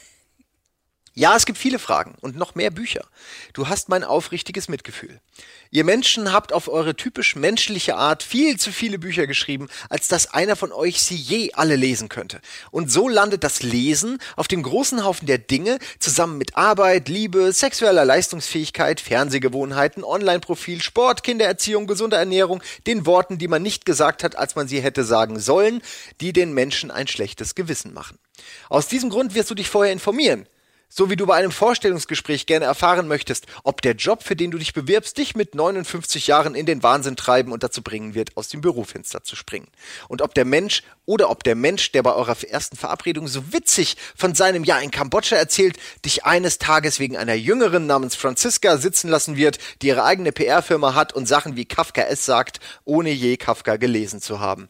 Ja, 1.17 1.37
es 1.37 1.47
gibt 1.47 1.59
viele 1.59 1.79
Fragen 1.79 2.17
und 2.23 2.35
noch 2.35 2.57
mehr 2.57 2.73
Bücher. 2.73 3.05
Du 3.53 3.69
hast 3.69 3.89
mein 3.89 4.03
aufrichtiges 4.03 4.67
Mitgefühl. 4.67 5.21
Ihr 5.71 5.85
Menschen 5.85 6.33
habt 6.33 6.53
auf 6.53 6.67
eure 6.67 6.97
typisch 6.97 7.37
menschliche 7.37 7.95
Art 7.95 8.25
viel 8.25 8.59
zu 8.59 8.73
viele 8.73 8.99
Bücher 8.99 9.29
geschrieben, 9.29 9.69
als 9.89 10.09
dass 10.09 10.35
einer 10.35 10.57
von 10.57 10.73
euch 10.73 11.01
sie 11.03 11.15
je 11.15 11.53
alle 11.53 11.77
lesen 11.77 12.09
könnte. 12.09 12.41
Und 12.73 12.91
so 12.91 13.09
landet 13.09 13.45
das 13.45 13.63
Lesen 13.63 14.19
auf 14.35 14.49
dem 14.49 14.65
großen 14.65 15.05
Haufen 15.05 15.27
der 15.27 15.39
Dinge 15.39 15.79
zusammen 16.01 16.37
mit 16.37 16.57
Arbeit, 16.57 17.09
Liebe, 17.09 17.53
sexueller 17.53 18.05
Leistungsfähigkeit, 18.05 19.01
Fernsehgewohnheiten, 19.01 20.03
Online-Profil, 20.03 20.83
Sport, 20.83 21.23
Kindererziehung, 21.23 21.87
gesunder 21.87 22.19
Ernährung, 22.19 22.61
den 22.89 23.07
Worten, 23.07 23.39
die 23.39 23.49
man 23.49 23.63
nicht 23.63 23.87
gesagt 23.87 24.25
hat, 24.25 24.37
als 24.37 24.57
man 24.57 24.67
sie 24.67 24.81
hätte 24.81 25.05
sagen 25.05 25.39
sollen, 25.39 25.81
die 26.21 26.33
den 26.33 26.55
Menschen 26.55 26.91
ein 26.91 27.07
schlechtes 27.07 27.55
Gewissen 27.55 27.95
machen. 27.95 28.19
Aus 28.69 28.89
diesem 28.89 29.11
Grund 29.11 29.37
wirst 29.37 29.51
du 29.51 29.55
dich 29.55 29.71
vorher 29.71 29.93
informieren 29.93 30.49
so 30.97 31.11
wie 31.11 31.17
du 31.17 31.27
bei 31.27 31.35
einem 31.35 31.51
Vorstellungsgespräch 31.51 32.47
gerne 32.47 32.67
erfahren 32.67 33.09
möchtest, 33.09 33.47
ob 33.65 33.83
der 33.83 33.95
Job, 33.95 34.23
für 34.23 34.37
den 34.37 34.53
du 34.53 34.59
dich 34.59 34.75
bewirbst, 34.75 35.19
dich 35.19 35.35
mit 35.35 35.57
59 35.57 36.29
Jahren 36.29 36.55
in 36.55 36.67
den 36.67 36.85
Wahnsinn 36.85 37.17
treiben 37.17 37.51
und 37.51 37.65
dazu 37.65 37.83
bringen 37.83 38.15
wird, 38.15 38.37
aus 38.37 38.47
dem 38.47 38.61
Bürofenster 38.61 39.25
zu 39.25 39.35
springen. 39.35 39.67
Und 40.07 40.23
ob 40.23 40.35
der 40.35 40.45
Mensch 40.45 40.85
oder 41.05 41.31
ob 41.31 41.43
der 41.43 41.57
Mensch, 41.57 41.91
der 41.91 42.05
bei 42.05 42.15
eurer 42.15 42.37
ersten 42.49 42.77
Verabredung 42.77 43.27
so 43.27 43.53
witzig 43.53 43.97
von 44.15 44.37
seinem 44.37 44.63
Jahr 44.63 44.83
in 44.83 44.93
Kambodscha 44.93 45.35
erzählt, 45.35 45.79
dich 46.05 46.25
eines 46.25 46.59
Tages 46.59 47.01
wegen 47.01 47.17
einer 47.17 47.35
Jüngeren 47.35 47.89
namens 47.89 48.15
Franziska 48.15 48.77
sitzen 48.77 49.09
lassen 49.09 49.37
wird, 49.37 49.59
die 49.83 49.89
ihre 49.89 50.05
eigene 50.05 50.31
PR-Firma 50.31 50.95
hat 50.95 51.13
und 51.13 51.27
Sachen 51.27 51.57
wie 51.57 51.65
Kafka 51.65 52.03
es 52.03 52.25
sagt, 52.25 52.61
ohne 52.85 53.11
je 53.11 53.37
Kafka 53.37 53.79
gelesen 53.79 54.23
zu 54.23 54.39
haben. 54.39 54.69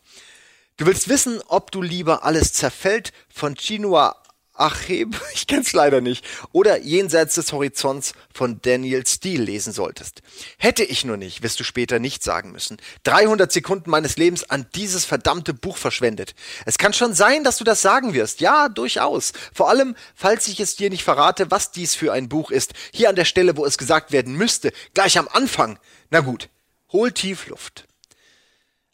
Du 0.78 0.86
willst 0.86 1.10
wissen, 1.10 1.42
ob 1.48 1.70
du 1.70 1.82
lieber 1.82 2.24
alles 2.24 2.54
zerfällt 2.54 3.12
von 3.28 3.54
Chinua 3.56 4.23
Acheb, 4.54 5.20
ich 5.34 5.46
kenn's 5.46 5.72
leider 5.72 6.00
nicht, 6.00 6.24
oder 6.52 6.80
Jenseits 6.80 7.34
des 7.34 7.52
Horizonts 7.52 8.14
von 8.32 8.60
Daniel 8.62 9.04
Steele 9.04 9.44
lesen 9.44 9.72
solltest. 9.72 10.22
Hätte 10.58 10.84
ich 10.84 11.04
nur 11.04 11.16
nicht, 11.16 11.42
wirst 11.42 11.58
du 11.58 11.64
später 11.64 11.98
nicht 11.98 12.22
sagen 12.22 12.52
müssen, 12.52 12.78
300 13.02 13.50
Sekunden 13.50 13.90
meines 13.90 14.16
Lebens 14.16 14.48
an 14.48 14.66
dieses 14.74 15.04
verdammte 15.04 15.54
Buch 15.54 15.76
verschwendet. 15.76 16.34
Es 16.66 16.78
kann 16.78 16.92
schon 16.92 17.14
sein, 17.14 17.42
dass 17.42 17.58
du 17.58 17.64
das 17.64 17.82
sagen 17.82 18.14
wirst. 18.14 18.40
Ja, 18.40 18.68
durchaus. 18.68 19.32
Vor 19.52 19.68
allem, 19.68 19.96
falls 20.14 20.46
ich 20.48 20.60
es 20.60 20.76
dir 20.76 20.88
nicht 20.88 21.04
verrate, 21.04 21.50
was 21.50 21.72
dies 21.72 21.94
für 21.94 22.12
ein 22.12 22.28
Buch 22.28 22.50
ist. 22.50 22.74
Hier 22.92 23.08
an 23.08 23.16
der 23.16 23.24
Stelle, 23.24 23.56
wo 23.56 23.66
es 23.66 23.76
gesagt 23.76 24.12
werden 24.12 24.34
müsste. 24.34 24.72
Gleich 24.94 25.18
am 25.18 25.28
Anfang. 25.28 25.78
Na 26.10 26.20
gut. 26.20 26.48
Hol 26.92 27.10
tief 27.10 27.48
Luft. 27.48 27.86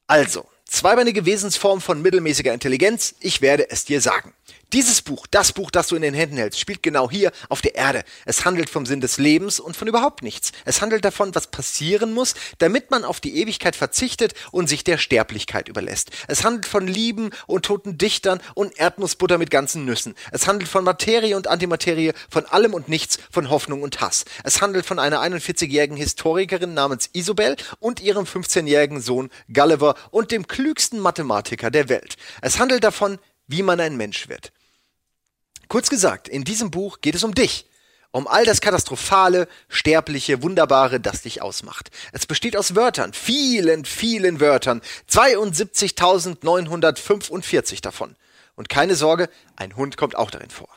Also, 0.06 0.48
zweibeinige 0.64 1.26
Wesensform 1.26 1.80
von 1.80 2.00
mittelmäßiger 2.00 2.54
Intelligenz. 2.54 3.14
Ich 3.20 3.42
werde 3.42 3.70
es 3.70 3.84
dir 3.84 4.00
sagen. 4.00 4.32
Dieses 4.72 5.02
Buch, 5.02 5.26
das 5.28 5.52
Buch, 5.52 5.72
das 5.72 5.88
du 5.88 5.96
in 5.96 6.02
den 6.02 6.14
Händen 6.14 6.36
hältst, 6.36 6.60
spielt 6.60 6.80
genau 6.80 7.10
hier 7.10 7.32
auf 7.48 7.60
der 7.60 7.74
Erde. 7.74 8.04
Es 8.24 8.44
handelt 8.44 8.70
vom 8.70 8.86
Sinn 8.86 9.00
des 9.00 9.18
Lebens 9.18 9.58
und 9.58 9.76
von 9.76 9.88
überhaupt 9.88 10.22
nichts. 10.22 10.52
Es 10.64 10.80
handelt 10.80 11.04
davon, 11.04 11.34
was 11.34 11.48
passieren 11.48 12.12
muss, 12.12 12.34
damit 12.58 12.92
man 12.92 13.02
auf 13.02 13.18
die 13.18 13.36
Ewigkeit 13.38 13.74
verzichtet 13.74 14.34
und 14.52 14.68
sich 14.68 14.84
der 14.84 14.96
Sterblichkeit 14.96 15.68
überlässt. 15.68 16.10
Es 16.28 16.44
handelt 16.44 16.66
von 16.66 16.86
Lieben 16.86 17.30
und 17.48 17.64
toten 17.64 17.98
Dichtern 17.98 18.40
und 18.54 18.78
Erdnussbutter 18.78 19.38
mit 19.38 19.50
ganzen 19.50 19.84
Nüssen. 19.84 20.14
Es 20.30 20.46
handelt 20.46 20.70
von 20.70 20.84
Materie 20.84 21.36
und 21.36 21.48
Antimaterie, 21.48 22.12
von 22.30 22.46
allem 22.46 22.72
und 22.72 22.88
nichts, 22.88 23.18
von 23.28 23.50
Hoffnung 23.50 23.82
und 23.82 24.00
Hass. 24.00 24.24
Es 24.44 24.62
handelt 24.62 24.86
von 24.86 25.00
einer 25.00 25.20
41-jährigen 25.20 25.96
Historikerin 25.96 26.74
namens 26.74 27.10
Isobel 27.12 27.56
und 27.80 28.00
ihrem 28.00 28.24
15-jährigen 28.24 29.00
Sohn 29.00 29.30
Gulliver 29.52 29.96
und 30.12 30.30
dem 30.30 30.46
klügsten 30.46 31.00
Mathematiker 31.00 31.72
der 31.72 31.88
Welt. 31.88 32.16
Es 32.40 32.60
handelt 32.60 32.84
davon, 32.84 33.18
wie 33.48 33.64
man 33.64 33.80
ein 33.80 33.96
Mensch 33.96 34.28
wird. 34.28 34.52
Kurz 35.70 35.88
gesagt, 35.88 36.28
in 36.28 36.42
diesem 36.42 36.72
Buch 36.72 37.00
geht 37.00 37.14
es 37.14 37.22
um 37.22 37.32
dich. 37.32 37.64
Um 38.10 38.26
all 38.26 38.44
das 38.44 38.60
Katastrophale, 38.60 39.46
Sterbliche, 39.68 40.42
Wunderbare, 40.42 40.98
das 40.98 41.22
dich 41.22 41.42
ausmacht. 41.42 41.92
Es 42.10 42.26
besteht 42.26 42.56
aus 42.56 42.74
Wörtern, 42.74 43.12
vielen, 43.12 43.84
vielen 43.84 44.40
Wörtern. 44.40 44.82
72.945 45.08 47.82
davon. 47.82 48.16
Und 48.56 48.68
keine 48.68 48.96
Sorge, 48.96 49.30
ein 49.54 49.76
Hund 49.76 49.96
kommt 49.96 50.16
auch 50.16 50.32
darin 50.32 50.50
vor. 50.50 50.68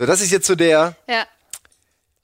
So, 0.00 0.06
das 0.06 0.20
ist 0.20 0.32
jetzt 0.32 0.48
so 0.48 0.56
der, 0.56 0.96
Ja. 1.08 1.24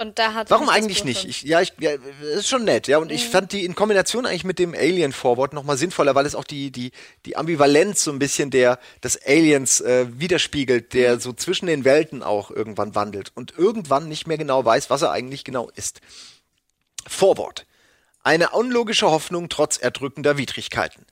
Und 0.00 0.18
da 0.18 0.32
hat 0.32 0.48
Warum 0.48 0.70
eigentlich 0.70 1.04
nicht? 1.04 1.26
Ich, 1.26 1.42
ja, 1.42 1.60
ich, 1.60 1.74
ja, 1.78 1.90
das 1.98 2.38
ist 2.38 2.48
schon 2.48 2.64
nett, 2.64 2.88
ja. 2.88 2.96
Und 2.96 3.12
ich 3.12 3.28
fand 3.28 3.52
die 3.52 3.66
in 3.66 3.74
Kombination 3.74 4.24
eigentlich 4.24 4.44
mit 4.44 4.58
dem 4.58 4.72
Alien-Vorwort 4.72 5.52
nochmal 5.52 5.76
sinnvoller, 5.76 6.14
weil 6.14 6.24
es 6.24 6.34
auch 6.34 6.44
die, 6.44 6.70
die, 6.70 6.92
die 7.26 7.36
Ambivalenz 7.36 8.02
so 8.02 8.10
ein 8.10 8.18
bisschen 8.18 8.50
der, 8.50 8.78
des 9.04 9.20
Aliens 9.26 9.82
äh, 9.82 10.06
widerspiegelt, 10.18 10.94
der 10.94 11.20
so 11.20 11.34
zwischen 11.34 11.66
den 11.66 11.84
Welten 11.84 12.22
auch 12.22 12.50
irgendwann 12.50 12.94
wandelt 12.94 13.30
und 13.34 13.58
irgendwann 13.58 14.08
nicht 14.08 14.26
mehr 14.26 14.38
genau 14.38 14.64
weiß, 14.64 14.88
was 14.88 15.02
er 15.02 15.10
eigentlich 15.10 15.44
genau 15.44 15.68
ist. 15.74 16.00
Vorwort. 17.06 17.66
Eine 18.22 18.50
unlogische 18.52 19.10
Hoffnung 19.10 19.50
trotz 19.50 19.76
erdrückender 19.76 20.38
Widrigkeiten. 20.38 21.04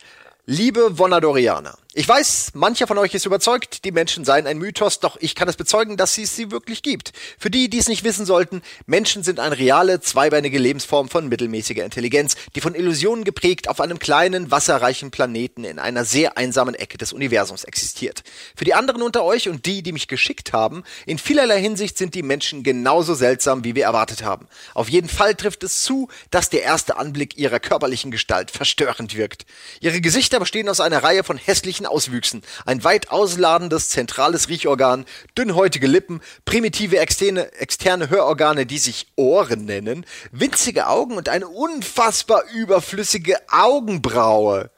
Liebe 0.46 0.96
Vonadorianer, 0.96 1.76
ich 1.98 2.08
weiß, 2.08 2.52
mancher 2.54 2.86
von 2.86 2.96
euch 2.96 3.12
ist 3.14 3.26
überzeugt, 3.26 3.84
die 3.84 3.90
Menschen 3.90 4.24
seien 4.24 4.46
ein 4.46 4.58
Mythos, 4.58 5.00
doch 5.00 5.16
ich 5.18 5.34
kann 5.34 5.48
es 5.48 5.56
bezeugen, 5.56 5.96
dass 5.96 6.16
es 6.16 6.36
sie 6.36 6.52
wirklich 6.52 6.84
gibt. 6.84 7.10
Für 7.40 7.50
die, 7.50 7.68
die 7.68 7.78
es 7.78 7.88
nicht 7.88 8.04
wissen 8.04 8.24
sollten, 8.24 8.62
Menschen 8.86 9.24
sind 9.24 9.40
eine 9.40 9.58
reale, 9.58 10.00
zweibeinige 10.00 10.60
Lebensform 10.60 11.08
von 11.08 11.28
mittelmäßiger 11.28 11.84
Intelligenz, 11.84 12.36
die 12.54 12.60
von 12.60 12.76
Illusionen 12.76 13.24
geprägt 13.24 13.68
auf 13.68 13.80
einem 13.80 13.98
kleinen, 13.98 14.52
wasserreichen 14.52 15.10
Planeten 15.10 15.64
in 15.64 15.80
einer 15.80 16.04
sehr 16.04 16.38
einsamen 16.38 16.76
Ecke 16.76 16.98
des 16.98 17.12
Universums 17.12 17.64
existiert. 17.64 18.22
Für 18.54 18.64
die 18.64 18.74
anderen 18.74 19.02
unter 19.02 19.24
euch 19.24 19.48
und 19.48 19.66
die, 19.66 19.82
die 19.82 19.90
mich 19.90 20.06
geschickt 20.06 20.52
haben, 20.52 20.84
in 21.04 21.18
vielerlei 21.18 21.60
Hinsicht 21.60 21.98
sind 21.98 22.14
die 22.14 22.22
Menschen 22.22 22.62
genauso 22.62 23.14
seltsam, 23.14 23.64
wie 23.64 23.74
wir 23.74 23.82
erwartet 23.82 24.22
haben. 24.22 24.46
Auf 24.74 24.88
jeden 24.88 25.08
Fall 25.08 25.34
trifft 25.34 25.64
es 25.64 25.82
zu, 25.82 26.06
dass 26.30 26.48
der 26.48 26.62
erste 26.62 26.96
Anblick 26.96 27.36
ihrer 27.36 27.58
körperlichen 27.58 28.12
Gestalt 28.12 28.52
verstörend 28.52 29.16
wirkt. 29.16 29.46
Ihre 29.80 30.00
Gesichter 30.00 30.38
bestehen 30.38 30.68
aus 30.68 30.78
einer 30.78 31.02
Reihe 31.02 31.24
von 31.24 31.38
hässlichen 31.38 31.87
Auswüchsen, 31.90 32.42
ein 32.66 32.84
weit 32.84 33.10
ausladendes 33.10 33.88
zentrales 33.88 34.48
Riechorgan, 34.48 35.04
dünnhäutige 35.36 35.86
Lippen, 35.86 36.20
primitive 36.44 36.98
externe, 36.98 37.52
externe 37.52 38.10
Hörorgane, 38.10 38.66
die 38.66 38.78
sich 38.78 39.08
Ohren 39.16 39.64
nennen, 39.64 40.06
winzige 40.32 40.86
Augen 40.88 41.16
und 41.16 41.28
eine 41.28 41.48
unfassbar 41.48 42.44
überflüssige 42.52 43.36
Augenbraue. 43.50 44.70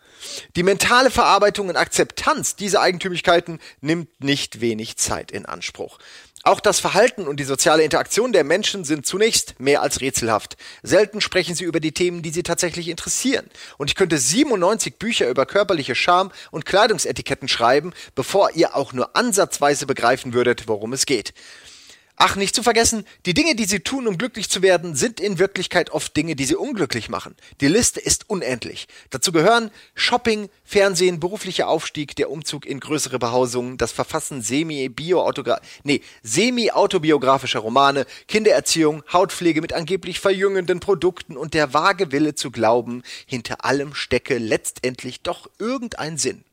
Die 0.56 0.62
mentale 0.62 1.10
Verarbeitung 1.10 1.68
und 1.68 1.76
Akzeptanz 1.76 2.56
dieser 2.56 2.80
Eigentümlichkeiten 2.80 3.58
nimmt 3.80 4.22
nicht 4.22 4.60
wenig 4.60 4.96
Zeit 4.96 5.30
in 5.30 5.46
Anspruch. 5.46 5.98
Auch 6.42 6.60
das 6.60 6.80
Verhalten 6.80 7.28
und 7.28 7.38
die 7.38 7.44
soziale 7.44 7.82
Interaktion 7.82 8.32
der 8.32 8.44
Menschen 8.44 8.84
sind 8.84 9.04
zunächst 9.04 9.60
mehr 9.60 9.82
als 9.82 10.00
rätselhaft. 10.00 10.56
Selten 10.82 11.20
sprechen 11.20 11.54
sie 11.54 11.64
über 11.64 11.80
die 11.80 11.92
Themen, 11.92 12.22
die 12.22 12.30
sie 12.30 12.42
tatsächlich 12.42 12.88
interessieren. 12.88 13.50
Und 13.76 13.90
ich 13.90 13.94
könnte 13.94 14.16
97 14.16 14.96
Bücher 14.96 15.28
über 15.28 15.44
körperliche 15.44 15.94
Scham 15.94 16.32
und 16.50 16.64
Kleidungsetiketten 16.64 17.46
schreiben, 17.46 17.92
bevor 18.14 18.52
ihr 18.52 18.74
auch 18.74 18.94
nur 18.94 19.14
ansatzweise 19.16 19.84
begreifen 19.84 20.32
würdet, 20.32 20.66
worum 20.66 20.94
es 20.94 21.04
geht. 21.04 21.34
Ach, 22.22 22.36
nicht 22.36 22.54
zu 22.54 22.62
vergessen, 22.62 23.06
die 23.24 23.32
Dinge, 23.32 23.54
die 23.54 23.64
sie 23.64 23.80
tun, 23.80 24.06
um 24.06 24.18
glücklich 24.18 24.50
zu 24.50 24.60
werden, 24.60 24.94
sind 24.94 25.20
in 25.20 25.38
Wirklichkeit 25.38 25.88
oft 25.88 26.14
Dinge, 26.14 26.36
die 26.36 26.44
sie 26.44 26.54
unglücklich 26.54 27.08
machen. 27.08 27.34
Die 27.62 27.66
Liste 27.66 27.98
ist 27.98 28.28
unendlich. 28.28 28.88
Dazu 29.08 29.32
gehören 29.32 29.70
Shopping, 29.94 30.50
Fernsehen, 30.62 31.18
beruflicher 31.18 31.66
Aufstieg, 31.66 32.14
der 32.16 32.30
Umzug 32.30 32.66
in 32.66 32.78
größere 32.78 33.18
Behausungen, 33.18 33.78
das 33.78 33.92
Verfassen 33.92 34.42
semi-bio-autogra 34.42 35.62
nee, 35.82 36.02
semi-autobiografischer 36.22 37.60
Romane, 37.60 38.04
Kindererziehung, 38.28 39.02
Hautpflege 39.10 39.62
mit 39.62 39.72
angeblich 39.72 40.20
verjüngenden 40.20 40.78
Produkten 40.78 41.38
und 41.38 41.54
der 41.54 41.72
vage 41.72 42.12
Wille 42.12 42.34
zu 42.34 42.50
glauben, 42.50 43.02
hinter 43.24 43.64
allem 43.64 43.94
stecke 43.94 44.36
letztendlich 44.36 45.22
doch 45.22 45.48
irgendein 45.58 46.18
Sinn. 46.18 46.44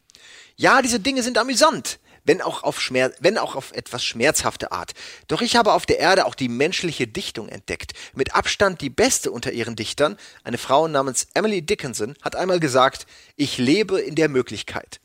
Ja, 0.56 0.82
diese 0.82 1.02
Dinge 1.02 1.24
sind 1.24 1.38
amüsant, 1.38 2.00
wenn 2.28 2.42
auch 2.42 2.62
auf 2.62 2.80
Schmerz, 2.80 3.16
wenn 3.20 3.38
auch 3.38 3.56
auf 3.56 3.72
etwas 3.72 4.04
schmerzhafte 4.04 4.72
Art. 4.72 4.92
Doch 5.28 5.42
ich 5.42 5.56
habe 5.56 5.74
auf 5.74 5.86
der 5.86 6.00
Erde 6.00 6.26
auch 6.26 6.36
die 6.36 6.50
menschliche 6.50 7.08
Dichtung 7.08 7.50
entdeckt. 7.50 7.94
Mit 8.14 8.36
Abstand 8.36 8.82
die 8.82 8.90
beste 8.90 9.32
unter 9.32 9.52
ihren 9.52 9.76
Dichtern, 9.76 10.18
eine 10.44 10.58
Frau 10.58 10.88
namens 10.88 11.28
Emily 11.34 11.62
Dickinson, 11.62 12.16
hat 12.22 12.36
einmal 12.36 12.60
gesagt, 12.60 13.08
ich 13.36 13.58
lebe 13.58 14.00
in 14.00 14.16
der 14.16 14.30
Möglichkeit. 14.30 15.00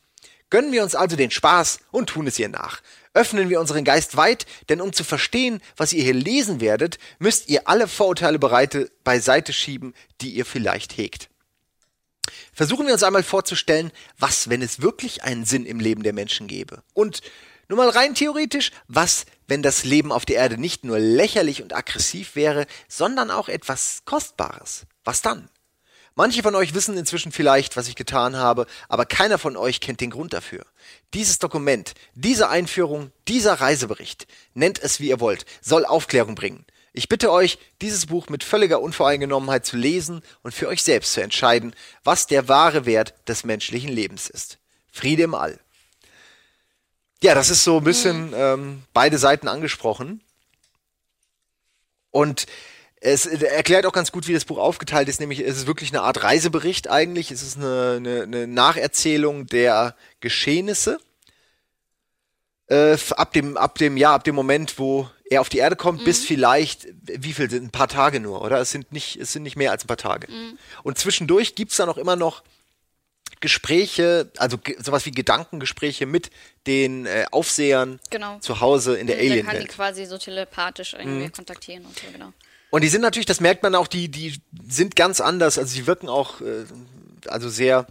Gönnen 0.49 0.71
wir 0.71 0.83
uns 0.83 0.93
also 0.93 1.15
den 1.15 1.31
Spaß 1.31 1.79
und 1.89 2.11
tun 2.11 2.27
es 2.27 2.37
ihr 2.37 2.49
nach. 2.49 2.81
Öffnen 3.15 3.49
wir 3.49 3.59
unseren 3.59 3.83
Geist 3.83 4.17
weit, 4.17 4.45
denn 4.69 4.81
um 4.81 4.93
zu 4.93 5.03
verstehen, 5.03 5.61
was 5.77 5.93
ihr 5.93 6.03
hier 6.03 6.13
lesen 6.13 6.61
werdet, 6.61 6.99
müsst 7.17 7.49
ihr 7.49 7.67
alle 7.67 7.87
Vorurteile 7.87 8.37
bereite, 8.37 8.91
beiseite 9.03 9.53
schieben, 9.53 9.95
die 10.21 10.31
ihr 10.31 10.45
vielleicht 10.45 10.97
hegt. 10.97 11.29
Versuchen 12.53 12.85
wir 12.85 12.93
uns 12.93 13.03
einmal 13.03 13.23
vorzustellen, 13.23 13.91
was, 14.17 14.49
wenn 14.49 14.61
es 14.61 14.81
wirklich 14.81 15.23
einen 15.23 15.45
Sinn 15.45 15.65
im 15.65 15.79
Leben 15.79 16.03
der 16.03 16.13
Menschen 16.13 16.47
gäbe. 16.47 16.83
Und 16.93 17.21
nur 17.69 17.77
mal 17.77 17.89
rein 17.89 18.13
theoretisch, 18.13 18.71
was, 18.87 19.25
wenn 19.47 19.63
das 19.63 19.83
Leben 19.83 20.11
auf 20.11 20.25
der 20.25 20.37
Erde 20.37 20.57
nicht 20.57 20.83
nur 20.83 20.99
lächerlich 20.99 21.61
und 21.61 21.73
aggressiv 21.73 22.35
wäre, 22.35 22.67
sondern 22.87 23.31
auch 23.31 23.49
etwas 23.49 24.03
Kostbares. 24.05 24.85
Was 25.03 25.21
dann? 25.21 25.49
Manche 26.15 26.43
von 26.43 26.53
euch 26.53 26.75
wissen 26.75 26.95
inzwischen 26.95 27.31
vielleicht, 27.31 27.75
was 27.75 27.87
ich 27.87 27.95
getan 27.95 28.35
habe, 28.35 28.67
aber 28.87 29.05
keiner 29.05 29.39
von 29.39 29.57
euch 29.57 29.79
kennt 29.79 29.99
den 29.99 30.11
Grund 30.11 30.33
dafür. 30.33 30.63
Dieses 31.15 31.39
Dokument, 31.39 31.93
diese 32.13 32.49
Einführung, 32.49 33.11
dieser 33.27 33.53
Reisebericht, 33.55 34.27
nennt 34.53 34.77
es 34.77 34.99
wie 34.99 35.09
ihr 35.09 35.19
wollt, 35.19 35.45
soll 35.61 35.85
Aufklärung 35.85 36.35
bringen. 36.35 36.65
Ich 36.95 37.09
bitte 37.09 37.31
euch, 37.31 37.57
dieses 37.81 38.05
Buch 38.05 38.29
mit 38.29 38.43
völliger 38.43 38.79
Unvoreingenommenheit 38.79 39.65
zu 39.65 39.77
lesen 39.77 40.21
und 40.43 40.53
für 40.53 40.67
euch 40.67 40.83
selbst 40.83 41.13
zu 41.13 41.21
entscheiden, 41.21 41.75
was 42.03 42.27
der 42.27 42.47
wahre 42.47 42.85
Wert 42.85 43.15
des 43.27 43.43
menschlichen 43.43 43.91
Lebens 43.91 44.29
ist. 44.29 44.59
Friede 44.91 45.23
im 45.23 45.33
All. 45.33 45.59
Ja, 47.23 47.33
das 47.33 47.49
ist 47.49 47.63
so 47.63 47.77
ein 47.77 47.83
bisschen 47.83 48.31
ähm, 48.35 48.83
beide 48.93 49.17
Seiten 49.17 49.47
angesprochen. 49.47 50.21
Und 52.11 52.45
es 53.01 53.25
erklärt 53.25 53.87
auch 53.87 53.91
ganz 53.91 54.11
gut, 54.11 54.27
wie 54.27 54.33
das 54.33 54.45
Buch 54.45 54.59
aufgeteilt 54.59 55.09
ist, 55.09 55.19
nämlich 55.19 55.39
es 55.39 55.57
ist 55.57 55.67
wirklich 55.67 55.89
eine 55.89 56.03
Art 56.03 56.21
Reisebericht 56.21 56.91
eigentlich. 56.91 57.31
Es 57.31 57.41
ist 57.41 57.57
eine, 57.57 57.95
eine, 57.97 58.23
eine 58.23 58.47
Nacherzählung 58.47 59.47
der 59.47 59.95
Geschehnisse. 60.19 60.99
Äh, 62.67 62.97
ab 63.17 63.33
dem, 63.33 63.57
ab 63.57 63.77
dem, 63.79 63.97
ja, 63.97 64.13
ab 64.13 64.23
dem 64.23 64.35
Moment, 64.35 64.77
wo 64.77 65.09
er 65.25 65.41
auf 65.41 65.49
die 65.49 65.57
Erde 65.59 65.75
kommt, 65.75 66.01
mhm. 66.01 66.05
bis 66.05 66.25
vielleicht, 66.25 66.87
wie 67.03 67.33
viel 67.33 67.49
sind, 67.49 67.63
ein 67.63 67.71
paar 67.71 67.87
Tage 67.87 68.19
nur, 68.19 68.41
oder? 68.41 68.59
Es 68.59 68.71
sind 68.71 68.91
nicht, 68.91 69.17
es 69.17 69.33
sind 69.33 69.43
nicht 69.43 69.55
mehr 69.55 69.71
als 69.71 69.83
ein 69.83 69.87
paar 69.87 69.97
Tage. 69.97 70.31
Mhm. 70.31 70.57
Und 70.83 70.97
zwischendurch 70.97 71.55
gibt's 71.55 71.77
dann 71.77 71.89
auch 71.89 71.97
immer 71.97 72.15
noch 72.15 72.43
Gespräche, 73.39 74.31
also 74.37 74.57
sowas 74.79 75.05
wie 75.05 75.11
Gedankengespräche 75.11 76.05
mit 76.05 76.29
den 76.65 77.05
äh, 77.05 77.25
Aufsehern 77.31 77.99
genau. 78.09 78.39
zu 78.39 78.61
Hause 78.61 78.95
in 78.95 79.07
der 79.07 79.17
Alien-Welt. 79.17 79.45
kann 79.45 79.59
die 79.59 79.67
quasi 79.67 80.05
so 80.05 80.17
telepathisch 80.17 80.93
irgendwie 80.93 81.25
mhm. 81.25 81.31
kontaktieren 81.31 81.85
und 81.85 81.93
so, 81.93 82.05
genau. 82.11 82.31
Und 82.69 82.83
die 82.83 82.87
sind 82.87 83.01
natürlich, 83.01 83.25
das 83.25 83.39
merkt 83.39 83.61
man 83.61 83.75
auch, 83.75 83.87
die, 83.87 84.07
die 84.07 84.41
sind 84.67 84.95
ganz 84.95 85.19
anders, 85.19 85.57
also 85.57 85.69
sie 85.69 85.85
wirken 85.87 86.09
auch, 86.09 86.41
äh, 86.41 86.63
also 87.27 87.49
sehr 87.49 87.85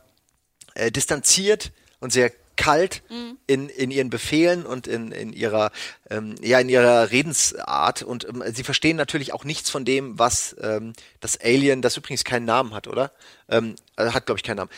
äh, 0.74 0.90
distanziert 0.90 1.70
und 2.00 2.12
sehr 2.12 2.32
kalt 2.62 3.02
mhm. 3.08 3.38
in, 3.48 3.68
in 3.68 3.90
ihren 3.90 4.08
Befehlen 4.08 4.64
und 4.64 4.86
in, 4.86 5.10
in 5.10 5.32
ihrer 5.32 5.72
ähm, 6.08 6.36
ja 6.40 6.60
in 6.60 6.68
ihrer 6.68 7.10
Redensart 7.10 8.02
und 8.02 8.24
ähm, 8.28 8.44
sie 8.54 8.62
verstehen 8.62 8.96
natürlich 8.96 9.32
auch 9.32 9.42
nichts 9.42 9.68
von 9.68 9.84
dem, 9.84 10.16
was 10.16 10.54
ähm, 10.60 10.92
das 11.18 11.40
Alien, 11.40 11.82
das 11.82 11.96
übrigens 11.96 12.22
keinen 12.22 12.44
Namen 12.44 12.72
hat, 12.72 12.86
oder? 12.86 13.10
Ähm, 13.48 13.74
äh, 13.96 14.10
hat 14.10 14.26
glaube 14.26 14.38
ich 14.38 14.44
keinen 14.44 14.58
Namen. 14.58 14.70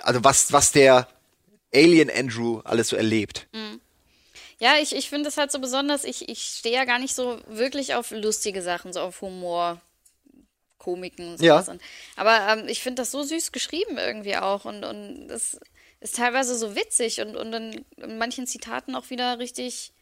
Also 0.00 0.24
was 0.24 0.54
was 0.54 0.72
der 0.72 1.08
Alien 1.74 2.10
Andrew 2.10 2.60
alles 2.64 2.88
so 2.88 2.96
erlebt. 2.96 3.48
Mhm. 3.52 3.80
Ja, 4.58 4.78
ich, 4.80 4.94
ich 4.96 5.10
finde 5.10 5.28
es 5.28 5.36
halt 5.36 5.52
so 5.52 5.58
besonders. 5.58 6.04
Ich, 6.04 6.28
ich 6.28 6.42
stehe 6.42 6.74
ja 6.74 6.84
gar 6.84 6.98
nicht 6.98 7.14
so 7.14 7.40
wirklich 7.48 7.94
auf 7.94 8.10
lustige 8.10 8.62
Sachen, 8.62 8.92
so 8.92 9.00
auf 9.00 9.20
Humor, 9.20 9.80
Komiken 10.78 11.32
und 11.32 11.38
sowas. 11.38 11.66
Ja. 11.66 11.74
Aber 12.16 12.46
ähm, 12.48 12.68
ich 12.68 12.82
finde 12.82 13.02
das 13.02 13.10
so 13.10 13.22
süß 13.22 13.52
geschrieben 13.52 13.98
irgendwie 13.98 14.36
auch 14.36 14.64
und, 14.64 14.84
und 14.84 15.28
das 15.28 15.58
ist 16.00 16.16
teilweise 16.16 16.56
so 16.56 16.74
witzig 16.74 17.20
und, 17.20 17.36
und 17.36 17.52
dann 17.52 17.84
in 17.96 18.18
manchen 18.18 18.46
Zitaten 18.46 18.94
auch 18.94 19.10
wieder 19.10 19.38
richtig, 19.38 19.92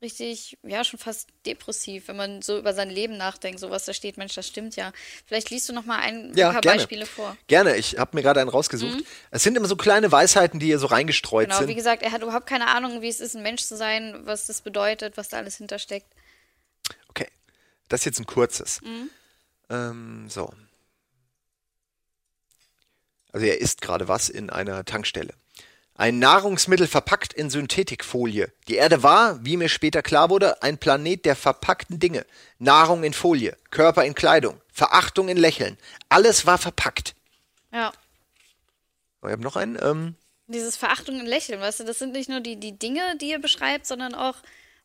richtig, 0.00 0.56
ja, 0.62 0.84
schon 0.84 1.00
fast 1.00 1.28
depressiv, 1.46 2.06
wenn 2.06 2.16
man 2.16 2.42
so 2.42 2.58
über 2.58 2.74
sein 2.74 2.90
Leben 2.90 3.16
nachdenkt, 3.16 3.58
so 3.58 3.68
was 3.68 3.84
da 3.84 3.92
steht, 3.92 4.16
Mensch, 4.16 4.34
das 4.34 4.46
stimmt 4.46 4.76
ja. 4.76 4.92
Vielleicht 5.26 5.50
liest 5.50 5.68
du 5.68 5.72
noch 5.72 5.84
mal 5.84 5.98
ein, 5.98 6.32
ja, 6.36 6.52
paar 6.52 6.60
gerne. 6.60 6.78
Beispiele 6.78 7.06
vor. 7.06 7.36
Gerne, 7.48 7.76
ich 7.76 7.98
habe 7.98 8.16
mir 8.16 8.22
gerade 8.22 8.40
einen 8.40 8.50
rausgesucht. 8.50 9.00
Mhm. 9.00 9.06
Es 9.32 9.42
sind 9.42 9.56
immer 9.56 9.68
so 9.68 9.76
kleine 9.76 10.12
Weisheiten, 10.12 10.60
die 10.60 10.66
hier 10.66 10.78
so 10.78 10.86
reingestreut 10.86 11.46
genau, 11.46 11.58
sind. 11.58 11.66
Genau, 11.66 11.72
wie 11.72 11.76
gesagt, 11.76 12.02
er 12.02 12.12
hat 12.12 12.22
überhaupt 12.22 12.46
keine 12.46 12.68
Ahnung, 12.68 13.02
wie 13.02 13.08
es 13.08 13.20
ist, 13.20 13.34
ein 13.34 13.42
Mensch 13.42 13.62
zu 13.62 13.76
sein, 13.76 14.20
was 14.24 14.46
das 14.46 14.62
bedeutet, 14.62 15.16
was 15.16 15.28
da 15.28 15.38
alles 15.38 15.56
hintersteckt. 15.56 16.06
Okay, 17.08 17.26
das 17.88 18.02
ist 18.02 18.04
jetzt 18.04 18.20
ein 18.20 18.26
kurzes. 18.26 18.80
Mhm. 18.82 19.10
Ähm, 19.70 20.28
so. 20.28 20.52
Also 23.32 23.46
er 23.46 23.60
isst 23.60 23.80
gerade 23.80 24.08
was 24.08 24.28
in 24.28 24.50
einer 24.50 24.84
Tankstelle. 24.84 25.34
Ein 25.94 26.18
Nahrungsmittel 26.18 26.86
verpackt 26.86 27.32
in 27.32 27.50
Synthetikfolie. 27.50 28.50
Die 28.66 28.76
Erde 28.76 29.02
war, 29.02 29.44
wie 29.44 29.56
mir 29.56 29.68
später 29.68 30.02
klar 30.02 30.30
wurde, 30.30 30.62
ein 30.62 30.78
Planet 30.78 31.24
der 31.24 31.36
verpackten 31.36 31.98
Dinge. 31.98 32.24
Nahrung 32.58 33.04
in 33.04 33.12
Folie, 33.12 33.56
Körper 33.70 34.04
in 34.04 34.14
Kleidung, 34.14 34.60
Verachtung 34.72 35.28
in 35.28 35.36
Lächeln. 35.36 35.78
Alles 36.08 36.46
war 36.46 36.58
verpackt. 36.58 37.14
Ja. 37.72 37.92
Oh, 39.22 39.26
ich 39.26 39.32
habe 39.32 39.42
noch 39.42 39.56
einen. 39.56 39.78
Ähm 39.82 40.14
Dieses 40.46 40.76
Verachtung 40.76 41.20
in 41.20 41.26
Lächeln, 41.26 41.60
weißt 41.60 41.80
du, 41.80 41.84
das 41.84 41.98
sind 41.98 42.12
nicht 42.12 42.28
nur 42.28 42.40
die, 42.40 42.56
die 42.56 42.78
Dinge, 42.78 43.16
die 43.20 43.30
er 43.32 43.38
beschreibt, 43.38 43.86
sondern 43.86 44.14
auch, 44.14 44.36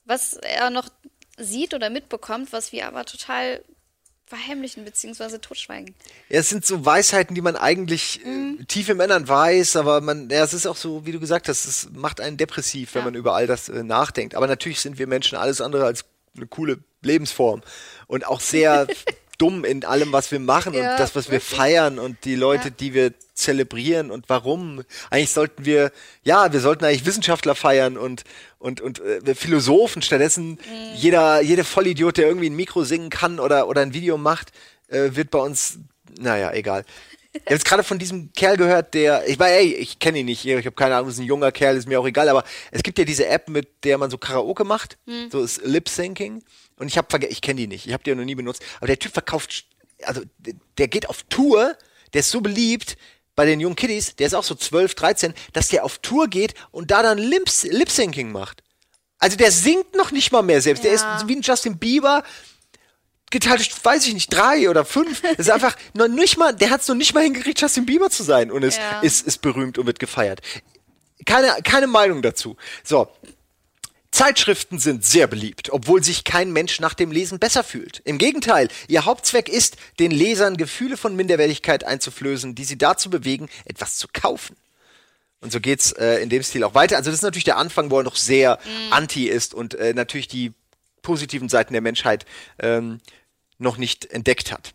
was 0.06 0.34
er 0.34 0.70
noch 0.70 0.90
sieht 1.38 1.74
oder 1.74 1.90
mitbekommt, 1.90 2.52
was 2.52 2.72
wir 2.72 2.88
aber 2.88 3.06
total 3.06 3.64
verheimlichen 4.28 4.84
bzw. 4.84 5.40
totschweigen. 5.40 5.96
Ja, 6.30 6.40
es 6.40 6.50
sind 6.50 6.66
so 6.66 6.86
Weisheiten, 6.86 7.34
die 7.34 7.42
man 7.42 7.56
eigentlich 7.56 8.24
äh, 8.26 8.28
mhm. 8.28 8.60
äh, 8.62 8.66
tief 8.66 8.90
im 8.90 9.00
Innern 9.00 9.28
weiß, 9.28 9.78
aber 9.78 10.02
man, 10.02 10.30
ja, 10.30 10.44
es 10.44 10.54
ist 10.54 10.68
auch 10.68 10.76
so, 10.76 11.06
wie 11.06 11.14
du 11.14 11.20
gesagt 11.20 11.48
hast, 11.48 11.66
es 11.66 11.90
macht 11.94 12.20
einen 12.20 12.38
depressiv, 12.38 12.94
wenn 12.94 13.02
ja. 13.02 13.06
man 13.06 13.16
über 13.16 13.34
all 13.34 13.48
das 13.48 13.70
äh, 13.70 13.84
nachdenkt. 13.84 14.36
Aber 14.36 14.48
natürlich 14.48 14.82
sind 14.82 15.00
wir 15.00 15.08
Menschen 15.08 15.38
alles 15.38 15.62
andere 15.62 15.86
als 15.86 16.04
eine 16.36 16.48
coole 16.48 16.80
Lebensform 17.02 17.62
und 18.08 18.28
auch 18.28 18.42
sehr 18.42 18.88
dumm 19.38 19.64
in 19.64 19.86
allem, 19.86 20.12
was 20.12 20.32
wir 20.32 20.40
machen 20.40 20.74
ja, 20.74 20.92
und 20.92 21.00
das, 21.00 21.16
was 21.16 21.30
wirklich. 21.30 21.52
wir 21.52 21.58
feiern 21.58 22.00
und 22.00 22.26
die 22.26 22.36
Leute, 22.36 22.70
ja. 22.70 22.74
die 22.78 22.94
wir 22.94 23.14
zelebrieren 23.34 24.12
und 24.12 24.26
warum. 24.30 24.84
Eigentlich 25.10 25.32
sollten 25.32 25.64
wir, 25.64 25.92
ja, 26.24 26.52
wir 26.52 26.60
sollten 26.60 26.84
eigentlich 26.86 27.06
Wissenschaftler 27.06 27.56
feiern 27.56 27.98
und, 27.98 28.24
und, 28.60 28.82
und 28.82 29.00
äh, 29.00 29.36
Philosophen. 29.36 30.02
Stattdessen 30.02 30.52
mhm. 30.52 30.60
jeder, 30.96 31.42
jeder 31.42 31.64
Vollidiot, 31.64 32.18
der 32.18 32.28
irgendwie 32.28 32.50
ein 32.50 32.56
Mikro 32.56 32.84
singen 32.84 33.10
kann 33.10 33.40
oder, 33.40 33.68
oder 33.68 33.82
ein 33.82 33.94
Video 33.94 34.18
macht, 34.18 34.52
äh, 34.88 35.12
wird 35.14 35.32
bei 35.32 35.40
uns, 35.40 35.80
naja, 36.20 36.52
egal. 36.54 36.86
Ich 37.34 37.42
habe 37.42 37.54
jetzt 37.54 37.66
gerade 37.66 37.84
von 37.84 38.00
diesem 38.00 38.34
Kerl 38.34 38.58
gehört, 38.58 38.94
der, 38.94 39.28
ich 39.28 39.38
war, 39.38 39.48
ey, 39.50 39.74
ich 39.74 40.00
kenne 40.00 40.20
ihn 40.20 40.26
nicht, 40.26 40.44
ich 40.44 40.56
habe 40.56 40.72
keine 40.72 40.96
Ahnung, 40.96 41.10
ist 41.10 41.20
ein 41.20 41.26
junger 41.26 41.52
Kerl, 41.52 41.78
ist 41.78 41.88
mir 41.88 42.00
auch 42.00 42.08
egal, 42.08 42.30
aber 42.30 42.44
es 42.72 42.82
gibt 42.82 42.98
ja 42.98 43.06
diese 43.06 43.28
App, 43.28 43.48
mit 43.48 43.84
der 43.84 43.98
man 44.00 44.10
so 44.10 44.18
Karaoke 44.18 44.64
macht, 44.64 44.98
mhm. 45.06 45.30
so 45.32 45.44
ist 45.44 45.62
Lip 45.64 45.88
Syncing. 45.88 46.44
Und 46.80 46.88
ich 46.88 46.98
habe 46.98 47.08
vergessen, 47.10 47.34
ich 47.34 47.42
kenne 47.42 47.60
die 47.60 47.68
nicht, 47.68 47.86
ich 47.86 47.94
habe 47.94 48.04
die 48.04 48.10
ja 48.10 48.16
noch 48.16 48.24
nie 48.24 48.36
benutzt, 48.36 48.64
aber 48.78 48.88
der 48.88 49.00
Typ 49.00 49.14
verkauft, 49.14 49.66
also 50.04 50.22
der 50.78 50.88
geht 50.88 51.10
auf 51.10 51.24
Tour, 51.24 51.76
der 52.14 52.22
ist 52.22 52.32
so 52.32 52.42
beliebt 52.42 52.98
bei 53.38 53.46
den 53.46 53.60
jungen 53.60 53.76
Kiddies, 53.76 54.16
der 54.16 54.26
ist 54.26 54.34
auch 54.34 54.44
so 54.44 54.56
12, 54.56 54.96
13, 54.96 55.34
dass 55.54 55.68
der 55.68 55.86
auf 55.86 56.00
Tour 56.00 56.28
geht 56.28 56.56
und 56.72 56.90
da 56.90 57.04
dann 57.04 57.20
Lip-Syncing 57.20 58.32
macht. 58.32 58.64
Also 59.20 59.38
der 59.38 59.52
singt 59.52 59.96
noch 59.96 60.12
nicht 60.12 60.32
mal 60.32 60.42
mehr 60.42 60.60
selbst. 60.60 60.84
Ja. 60.84 60.90
Der 60.90 60.96
ist 60.96 61.28
wie 61.28 61.36
ein 61.36 61.44
Justin 61.44 61.78
Bieber, 61.78 62.24
geteilt 63.30 63.60
durch, 63.60 63.86
weiß 63.86 64.08
ich 64.08 64.16
nicht, 64.16 64.34
drei 64.34 64.68
oder 64.70 64.86
fünf. 64.86 65.22
Das 65.22 65.38
ist 65.38 65.52
einfach 65.52 65.78
noch 65.94 66.08
nicht 66.08 66.38
mal, 66.38 66.52
der 66.52 66.72
hat 66.72 66.82
es 66.82 66.88
noch 66.88 66.96
nicht 66.96 67.14
mal 67.14 67.24
hingekriegt, 67.24 67.62
Justin 67.62 67.86
Bieber 67.86 68.10
zu 68.10 68.24
sein 68.24 68.52
und 68.52 68.64
ist, 68.64 68.80
ja. 68.80 69.02
ist, 69.02 69.28
ist 69.28 69.44
berühmt 69.44 69.78
und 69.78 69.86
wird 69.86 70.00
gefeiert. 70.00 70.42
Keine, 71.28 71.56
keine 71.64 71.86
Meinung 71.86 72.24
dazu. 72.24 72.58
So. 72.84 73.08
Zeitschriften 74.18 74.80
sind 74.80 75.06
sehr 75.06 75.28
beliebt, 75.28 75.70
obwohl 75.72 76.04
sich 76.04 76.24
kein 76.24 76.52
Mensch 76.52 76.80
nach 76.80 76.96
dem 76.96 77.12
Lesen 77.12 77.38
besser 77.38 77.64
fühlt. 77.64 78.02
Im 78.04 78.18
Gegenteil, 78.18 78.68
ihr 78.88 79.06
Hauptzweck 79.06 79.48
ist, 79.48 79.78
den 80.00 80.10
Lesern 80.10 80.58
Gefühle 80.58 80.98
von 80.98 81.16
Minderwertigkeit 81.16 81.84
einzuflößen, 81.84 82.56
die 82.56 82.64
sie 82.64 82.80
dazu 82.80 83.12
bewegen, 83.12 83.48
etwas 83.66 83.98
zu 83.98 84.08
kaufen. 84.12 84.56
Und 85.40 85.52
so 85.52 85.60
geht's 85.60 85.92
äh, 85.92 86.16
in 86.16 86.30
dem 86.30 86.42
Stil 86.42 86.64
auch 86.64 86.74
weiter. 86.74 86.98
Also 86.98 87.12
das 87.12 87.20
ist 87.20 87.22
natürlich 87.22 87.44
der 87.44 87.58
Anfang, 87.58 87.92
wo 87.92 88.00
er 88.00 88.04
noch 88.04 88.16
sehr 88.16 88.56
mm. 88.56 88.94
anti 88.94 89.28
ist 89.28 89.54
und 89.54 89.76
äh, 89.76 89.94
natürlich 89.94 90.28
die 90.28 90.52
positiven 91.04 91.48
Seiten 91.48 91.74
der 91.74 91.84
Menschheit 91.84 92.26
ähm, 92.58 93.00
noch 93.60 93.78
nicht 93.78 94.10
entdeckt 94.10 94.52
hat. 94.52 94.74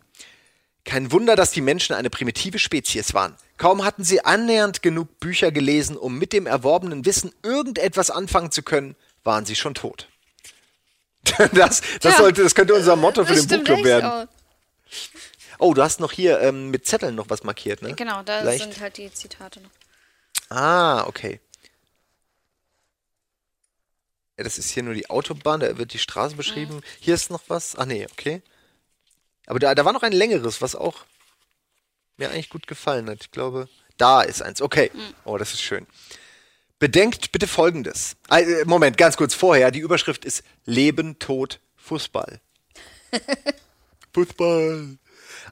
Kein 0.85 1.11
Wunder, 1.11 1.35
dass 1.35 1.51
die 1.51 1.59
Menschen 1.59 1.97
eine 1.97 2.09
primitive 2.09 2.59
Spezies 2.59 3.13
waren. 3.13 3.35
Kaum 3.57 3.83
hatten 3.83 4.05
sie 4.05 4.23
annähernd 4.23 4.81
genug 4.81 5.19
Bücher 5.19 5.51
gelesen, 5.51 5.97
um 5.97 6.17
mit 6.17 6.31
dem 6.31 6.45
erworbenen 6.45 7.05
Wissen 7.05 7.33
irgendetwas 7.43 8.09
anfangen 8.09 8.51
zu 8.51 8.63
können, 8.63 8.95
waren 9.23 9.45
sie 9.45 9.55
schon 9.55 9.73
tot. 9.73 10.07
das, 11.53 11.53
das, 11.53 11.81
ja, 12.03 12.11
sollte, 12.17 12.43
das 12.43 12.53
könnte 12.53 12.73
unser 12.73 12.95
Motto 12.95 13.25
für 13.25 13.33
den 13.33 13.47
Buchclub 13.47 13.83
werden. 13.83 14.05
Auch. 14.05 14.27
Oh, 15.59 15.73
du 15.73 15.81
hast 15.81 15.99
noch 15.99 16.11
hier 16.11 16.41
ähm, 16.41 16.69
mit 16.71 16.85
Zetteln 16.85 17.15
noch 17.15 17.29
was 17.29 17.43
markiert, 17.43 17.81
ne? 17.81 17.93
Genau, 17.93 18.21
da 18.23 18.41
Vielleicht. 18.41 18.63
sind 18.63 18.79
halt 18.81 18.97
die 18.97 19.11
Zitate 19.11 19.61
noch. 19.61 19.69
Ah, 20.49 21.05
okay. 21.07 21.39
Ja, 24.37 24.43
das 24.43 24.57
ist 24.57 24.71
hier 24.71 24.83
nur 24.83 24.93
die 24.93 25.09
Autobahn, 25.09 25.59
da 25.59 25.77
wird 25.77 25.93
die 25.93 25.99
Straße 25.99 26.35
beschrieben. 26.35 26.77
Mhm. 26.77 26.83
Hier 26.99 27.15
ist 27.15 27.29
noch 27.29 27.43
was. 27.47 27.75
Ah, 27.75 27.85
nee, 27.85 28.05
okay. 28.11 28.41
Aber 29.45 29.59
da, 29.59 29.75
da 29.75 29.85
war 29.85 29.93
noch 29.93 30.03
ein 30.03 30.11
längeres, 30.11 30.61
was 30.61 30.75
auch 30.75 31.05
mir 32.17 32.29
eigentlich 32.29 32.49
gut 32.49 32.67
gefallen 32.67 33.09
hat. 33.09 33.19
Ich 33.21 33.31
glaube, 33.31 33.69
da 33.97 34.21
ist 34.21 34.41
eins. 34.41 34.61
Okay. 34.61 34.91
Mhm. 34.93 35.13
Oh, 35.25 35.37
das 35.37 35.53
ist 35.53 35.61
schön. 35.61 35.85
Bedenkt 36.83 37.31
bitte 37.31 37.47
Folgendes. 37.47 38.17
Äh, 38.29 38.65
Moment, 38.65 38.97
ganz 38.97 39.15
kurz 39.15 39.33
vorher. 39.33 39.71
Die 39.71 39.79
Überschrift 39.79 40.25
ist 40.25 40.43
Leben, 40.65 41.17
Tod, 41.17 41.61
Fußball. 41.77 42.41
Fußball. 44.13 44.97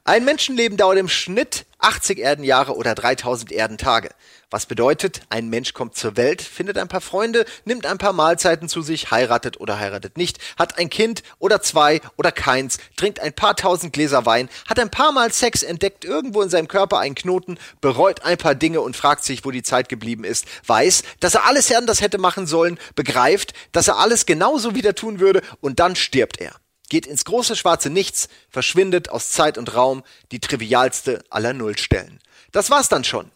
Ein 0.04 0.24
Menschenleben 0.24 0.76
dauert 0.76 0.98
im 0.98 1.08
Schnitt 1.08 1.64
80 1.78 2.18
Erdenjahre 2.18 2.74
oder 2.74 2.96
3000 2.96 3.52
Erdentage. 3.52 4.10
Was 4.50 4.66
bedeutet, 4.66 5.20
ein 5.28 5.48
Mensch 5.48 5.74
kommt 5.74 5.94
zur 5.94 6.16
Welt, 6.16 6.42
findet 6.42 6.76
ein 6.76 6.88
paar 6.88 7.00
Freunde, 7.00 7.44
nimmt 7.66 7.86
ein 7.86 7.98
paar 7.98 8.12
Mahlzeiten 8.12 8.68
zu 8.68 8.82
sich, 8.82 9.12
heiratet 9.12 9.60
oder 9.60 9.78
heiratet 9.78 10.16
nicht, 10.16 10.40
hat 10.58 10.76
ein 10.76 10.90
Kind 10.90 11.22
oder 11.38 11.62
zwei 11.62 12.00
oder 12.16 12.32
keins, 12.32 12.78
trinkt 12.96 13.20
ein 13.20 13.32
paar 13.32 13.54
tausend 13.54 13.92
Gläser 13.92 14.26
Wein, 14.26 14.48
hat 14.68 14.80
ein 14.80 14.90
paar 14.90 15.12
Mal 15.12 15.32
Sex, 15.32 15.62
entdeckt 15.62 16.04
irgendwo 16.04 16.42
in 16.42 16.50
seinem 16.50 16.66
Körper 16.66 16.98
einen 16.98 17.14
Knoten, 17.14 17.56
bereut 17.80 18.24
ein 18.24 18.38
paar 18.38 18.56
Dinge 18.56 18.80
und 18.80 18.96
fragt 18.96 19.22
sich, 19.22 19.44
wo 19.44 19.52
die 19.52 19.62
Zeit 19.62 19.88
geblieben 19.88 20.24
ist, 20.24 20.46
weiß, 20.66 21.04
dass 21.20 21.36
er 21.36 21.46
alles 21.46 21.72
anders 21.72 22.00
hätte 22.00 22.18
machen 22.18 22.48
sollen, 22.48 22.76
begreift, 22.96 23.54
dass 23.70 23.86
er 23.86 23.98
alles 23.98 24.26
genauso 24.26 24.74
wieder 24.74 24.96
tun 24.96 25.20
würde 25.20 25.42
und 25.60 25.78
dann 25.78 25.94
stirbt 25.94 26.40
er 26.40 26.61
geht 26.92 27.06
ins 27.06 27.24
große 27.24 27.56
schwarze 27.56 27.88
Nichts, 27.88 28.28
verschwindet 28.50 29.08
aus 29.08 29.30
Zeit 29.30 29.56
und 29.56 29.74
Raum, 29.74 30.04
die 30.30 30.40
trivialste 30.40 31.24
aller 31.30 31.54
Nullstellen. 31.54 32.20
Das 32.52 32.68
war's 32.68 32.90
dann 32.90 33.02
schon. 33.02 33.30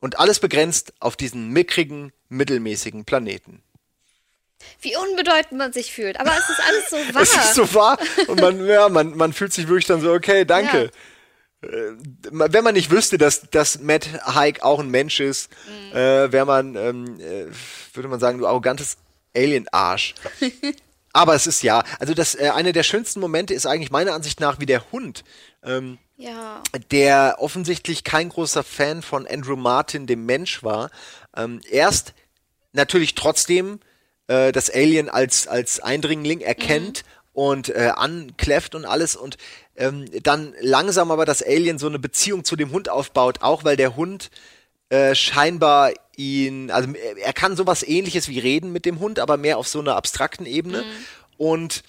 Und 0.00 0.18
alles 0.18 0.38
begrenzt 0.38 0.92
auf 1.00 1.16
diesen 1.16 1.48
mickrigen, 1.48 2.12
mittelmäßigen 2.28 3.06
Planeten. 3.06 3.62
Wie 4.82 4.94
unbedeutend 4.94 5.52
man 5.52 5.72
sich 5.72 5.94
fühlt. 5.94 6.20
Aber 6.20 6.30
es 6.36 6.50
ist 6.50 6.60
alles 6.60 6.90
so 6.90 6.96
wahr. 7.14 7.22
es 7.22 7.34
ist 7.34 7.54
so 7.54 7.74
wahr. 7.74 7.98
Und 8.26 8.38
man, 8.38 8.66
ja, 8.66 8.90
man, 8.90 9.16
man 9.16 9.32
fühlt 9.32 9.54
sich 9.54 9.66
wirklich 9.68 9.86
dann 9.86 10.02
so, 10.02 10.12
okay, 10.12 10.44
danke. 10.44 10.90
Ja. 11.62 11.68
Äh, 11.70 11.92
wenn 12.30 12.64
man 12.64 12.74
nicht 12.74 12.90
wüsste, 12.90 13.16
dass, 13.16 13.48
dass 13.50 13.80
Matt 13.80 14.06
Hike 14.26 14.62
auch 14.62 14.80
ein 14.80 14.90
Mensch 14.90 15.20
ist, 15.20 15.48
mhm. 15.66 15.96
äh, 15.96 16.32
wäre 16.32 16.44
man, 16.44 16.76
ähm, 16.76 17.18
äh, 17.18 17.46
würde 17.94 18.08
man 18.10 18.20
sagen, 18.20 18.38
du 18.40 18.46
arrogantes 18.46 18.98
Alien-Arsch. 19.34 20.14
Aber 21.12 21.34
es 21.34 21.46
ist 21.46 21.62
ja, 21.62 21.84
also 21.98 22.14
das 22.14 22.34
äh, 22.34 22.50
eine 22.54 22.72
der 22.72 22.82
schönsten 22.82 23.20
Momente 23.20 23.52
ist 23.54 23.66
eigentlich 23.66 23.90
meiner 23.90 24.14
Ansicht 24.14 24.40
nach, 24.40 24.60
wie 24.60 24.66
der 24.66 24.90
Hund, 24.92 25.24
ähm, 25.62 25.98
ja. 26.16 26.62
der 26.90 27.36
offensichtlich 27.38 28.04
kein 28.04 28.30
großer 28.30 28.62
Fan 28.62 29.02
von 29.02 29.26
Andrew 29.26 29.56
Martin, 29.56 30.06
dem 30.06 30.24
Mensch 30.24 30.62
war, 30.62 30.90
ähm, 31.36 31.60
erst 31.70 32.14
natürlich 32.72 33.14
trotzdem 33.14 33.80
äh, 34.26 34.52
das 34.52 34.70
Alien 34.70 35.10
als 35.10 35.46
als 35.46 35.80
Eindringling 35.80 36.40
erkennt 36.40 37.04
mhm. 37.04 37.30
und 37.34 37.68
äh, 37.68 37.92
ankläfft 37.94 38.74
und 38.74 38.86
alles 38.86 39.14
und 39.14 39.36
ähm, 39.76 40.06
dann 40.22 40.54
langsam 40.60 41.10
aber 41.10 41.26
das 41.26 41.42
Alien 41.42 41.78
so 41.78 41.88
eine 41.88 41.98
Beziehung 41.98 42.44
zu 42.44 42.56
dem 42.56 42.72
Hund 42.72 42.88
aufbaut, 42.88 43.42
auch 43.42 43.64
weil 43.64 43.76
der 43.76 43.96
Hund 43.96 44.30
äh, 44.92 45.14
scheinbar 45.14 45.92
ihn, 46.18 46.70
also 46.70 46.92
er 46.92 47.32
kann 47.32 47.56
sowas 47.56 47.82
ähnliches 47.82 48.28
wie 48.28 48.38
reden 48.38 48.72
mit 48.72 48.84
dem 48.84 49.00
Hund, 49.00 49.20
aber 49.20 49.38
mehr 49.38 49.56
auf 49.56 49.66
so 49.66 49.80
einer 49.80 49.96
abstrakten 49.96 50.44
Ebene. 50.44 50.82
Mhm. 50.82 50.86
Und 51.38 51.82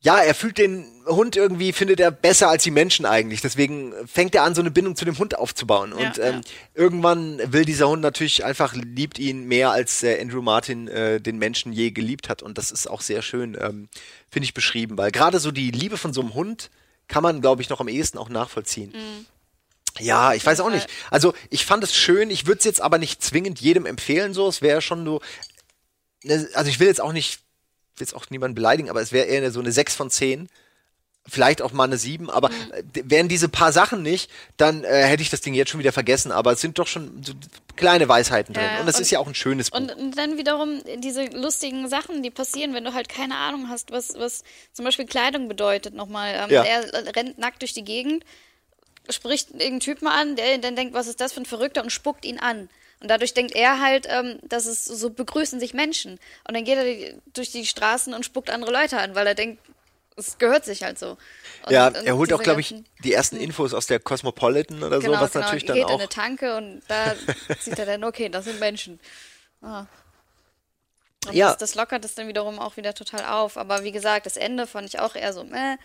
ja, 0.00 0.18
er 0.18 0.34
fühlt 0.34 0.58
den 0.58 0.84
Hund 1.06 1.36
irgendwie, 1.36 1.72
findet 1.72 2.00
er 2.00 2.10
besser 2.10 2.48
als 2.48 2.64
die 2.64 2.72
Menschen 2.72 3.06
eigentlich. 3.06 3.40
Deswegen 3.40 3.94
fängt 4.04 4.34
er 4.34 4.42
an, 4.42 4.56
so 4.56 4.60
eine 4.60 4.72
Bindung 4.72 4.96
zu 4.96 5.04
dem 5.04 5.16
Hund 5.16 5.38
aufzubauen. 5.38 5.94
Ja, 5.96 6.08
und 6.08 6.18
ähm, 6.18 6.34
ja. 6.34 6.40
irgendwann 6.74 7.40
will 7.52 7.64
dieser 7.64 7.88
Hund 7.88 8.02
natürlich 8.02 8.44
einfach, 8.44 8.74
liebt 8.74 9.20
ihn 9.20 9.46
mehr 9.46 9.70
als 9.70 10.02
äh, 10.02 10.20
Andrew 10.20 10.42
Martin 10.42 10.88
äh, 10.88 11.20
den 11.20 11.38
Menschen 11.38 11.72
je 11.72 11.92
geliebt 11.92 12.28
hat. 12.28 12.42
Und 12.42 12.58
das 12.58 12.72
ist 12.72 12.90
auch 12.90 13.00
sehr 13.00 13.22
schön, 13.22 13.56
ähm, 13.60 13.88
finde 14.28 14.46
ich, 14.46 14.54
beschrieben. 14.54 14.98
Weil 14.98 15.12
gerade 15.12 15.38
so 15.38 15.52
die 15.52 15.70
Liebe 15.70 15.96
von 15.96 16.12
so 16.12 16.20
einem 16.20 16.34
Hund 16.34 16.68
kann 17.06 17.22
man, 17.22 17.40
glaube 17.40 17.62
ich, 17.62 17.68
noch 17.68 17.78
am 17.78 17.86
ehesten 17.86 18.18
auch 18.18 18.28
nachvollziehen. 18.28 18.90
Mhm. 18.90 19.26
Ja, 19.98 20.32
ich 20.34 20.44
weiß 20.44 20.60
auch 20.60 20.70
nicht. 20.70 20.88
Also 21.10 21.34
ich 21.50 21.66
fand 21.66 21.84
es 21.84 21.94
schön, 21.94 22.30
ich 22.30 22.46
würde 22.46 22.58
es 22.58 22.64
jetzt 22.64 22.80
aber 22.80 22.98
nicht 22.98 23.22
zwingend 23.22 23.60
jedem 23.60 23.86
empfehlen, 23.86 24.34
so. 24.34 24.48
Es 24.48 24.62
wäre 24.62 24.80
schon 24.80 25.04
so. 25.04 25.20
Ne, 26.24 26.48
also 26.54 26.70
ich 26.70 26.80
will 26.80 26.86
jetzt 26.86 27.00
auch 27.00 27.12
nicht, 27.12 27.40
will 27.96 28.06
jetzt 28.06 28.14
auch 28.14 28.30
niemanden 28.30 28.54
beleidigen, 28.54 28.90
aber 28.90 29.00
es 29.00 29.12
wäre 29.12 29.26
eher 29.26 29.50
so 29.50 29.60
eine 29.60 29.72
6 29.72 29.94
von 29.94 30.10
10. 30.10 30.48
Vielleicht 31.28 31.62
auch 31.62 31.70
mal 31.72 31.84
eine 31.84 31.98
7, 31.98 32.30
aber 32.30 32.48
mhm. 32.48 32.54
wären 33.04 33.28
diese 33.28 33.48
paar 33.48 33.72
Sachen 33.72 34.02
nicht, 34.02 34.28
dann 34.56 34.82
äh, 34.82 35.04
hätte 35.04 35.22
ich 35.22 35.30
das 35.30 35.40
Ding 35.40 35.54
jetzt 35.54 35.70
schon 35.70 35.78
wieder 35.78 35.92
vergessen. 35.92 36.32
Aber 36.32 36.52
es 36.52 36.60
sind 36.60 36.80
doch 36.80 36.88
schon 36.88 37.22
so 37.22 37.32
kleine 37.76 38.08
Weisheiten 38.08 38.54
drin. 38.54 38.64
Ja, 38.64 38.80
und 38.80 38.88
es 38.88 38.98
ist 38.98 39.12
ja 39.12 39.20
auch 39.20 39.28
ein 39.28 39.34
schönes 39.36 39.70
Buch. 39.70 39.78
Und, 39.78 39.94
und 39.94 40.18
dann 40.18 40.36
wiederum 40.36 40.82
diese 40.98 41.26
lustigen 41.26 41.88
Sachen, 41.88 42.24
die 42.24 42.30
passieren, 42.30 42.74
wenn 42.74 42.82
du 42.82 42.92
halt 42.92 43.08
keine 43.08 43.36
Ahnung 43.36 43.68
hast, 43.68 43.92
was, 43.92 44.14
was 44.18 44.42
zum 44.72 44.84
Beispiel 44.84 45.06
Kleidung 45.06 45.46
bedeutet 45.46 45.94
nochmal. 45.94 46.34
Ähm, 46.34 46.50
ja. 46.50 46.64
Er 46.64 47.14
rennt 47.14 47.38
nackt 47.38 47.62
durch 47.62 47.72
die 47.72 47.84
Gegend 47.84 48.24
spricht 49.08 49.50
irgendeinen 49.50 49.80
Typen 49.80 50.08
an, 50.08 50.36
der 50.36 50.58
dann 50.58 50.76
denkt, 50.76 50.94
was 50.94 51.06
ist 51.06 51.20
das 51.20 51.32
für 51.32 51.40
ein 51.40 51.46
Verrückter 51.46 51.82
und 51.82 51.90
spuckt 51.90 52.24
ihn 52.24 52.38
an. 52.38 52.68
Und 53.00 53.08
dadurch 53.08 53.34
denkt 53.34 53.54
er 53.54 53.80
halt, 53.80 54.06
ähm, 54.08 54.38
dass 54.42 54.66
es 54.66 54.84
so 54.84 55.10
begrüßen 55.10 55.58
sich 55.58 55.74
Menschen. 55.74 56.20
Und 56.46 56.54
dann 56.54 56.64
geht 56.64 56.78
er 56.78 57.18
durch 57.34 57.50
die 57.50 57.66
Straßen 57.66 58.14
und 58.14 58.24
spuckt 58.24 58.48
andere 58.48 58.70
Leute 58.70 58.98
an, 58.98 59.16
weil 59.16 59.26
er 59.26 59.34
denkt, 59.34 59.60
es 60.16 60.38
gehört 60.38 60.64
sich 60.64 60.82
halt 60.84 60.98
so. 60.98 61.16
Und, 61.64 61.72
ja, 61.72 61.88
er 61.88 62.16
holt 62.16 62.32
auch, 62.32 62.42
glaube 62.42 62.60
ich, 62.60 62.74
die 63.02 63.12
ersten 63.12 63.36
Infos 63.36 63.74
aus 63.74 63.86
der 63.86 63.98
Cosmopolitan 63.98 64.82
oder 64.82 65.00
genau, 65.00 65.14
so, 65.14 65.20
was 65.20 65.32
genau, 65.32 65.44
natürlich 65.44 65.64
dann 65.64 65.76
geht 65.76 65.86
auch. 65.86 65.94
in 65.94 66.00
eine 66.00 66.08
Tanke 66.08 66.56
und 66.56 66.82
da 66.86 67.14
sieht 67.60 67.78
er 67.78 67.86
dann, 67.86 68.04
okay, 68.04 68.28
das 68.28 68.44
sind 68.44 68.60
Menschen. 68.60 69.00
Ah. 69.62 69.86
Und 71.26 71.34
ja. 71.34 71.48
das, 71.48 71.58
das 71.58 71.74
lockert 71.74 72.04
es 72.04 72.14
dann 72.14 72.28
wiederum 72.28 72.58
auch 72.58 72.76
wieder 72.76 72.94
total 72.94 73.24
auf. 73.24 73.56
Aber 73.56 73.84
wie 73.84 73.92
gesagt, 73.92 74.26
das 74.26 74.36
Ende 74.36 74.66
fand 74.66 74.88
ich 74.88 75.00
auch 75.00 75.14
eher 75.14 75.32
so, 75.32 75.44
meh, 75.44 75.56
ein 75.56 75.78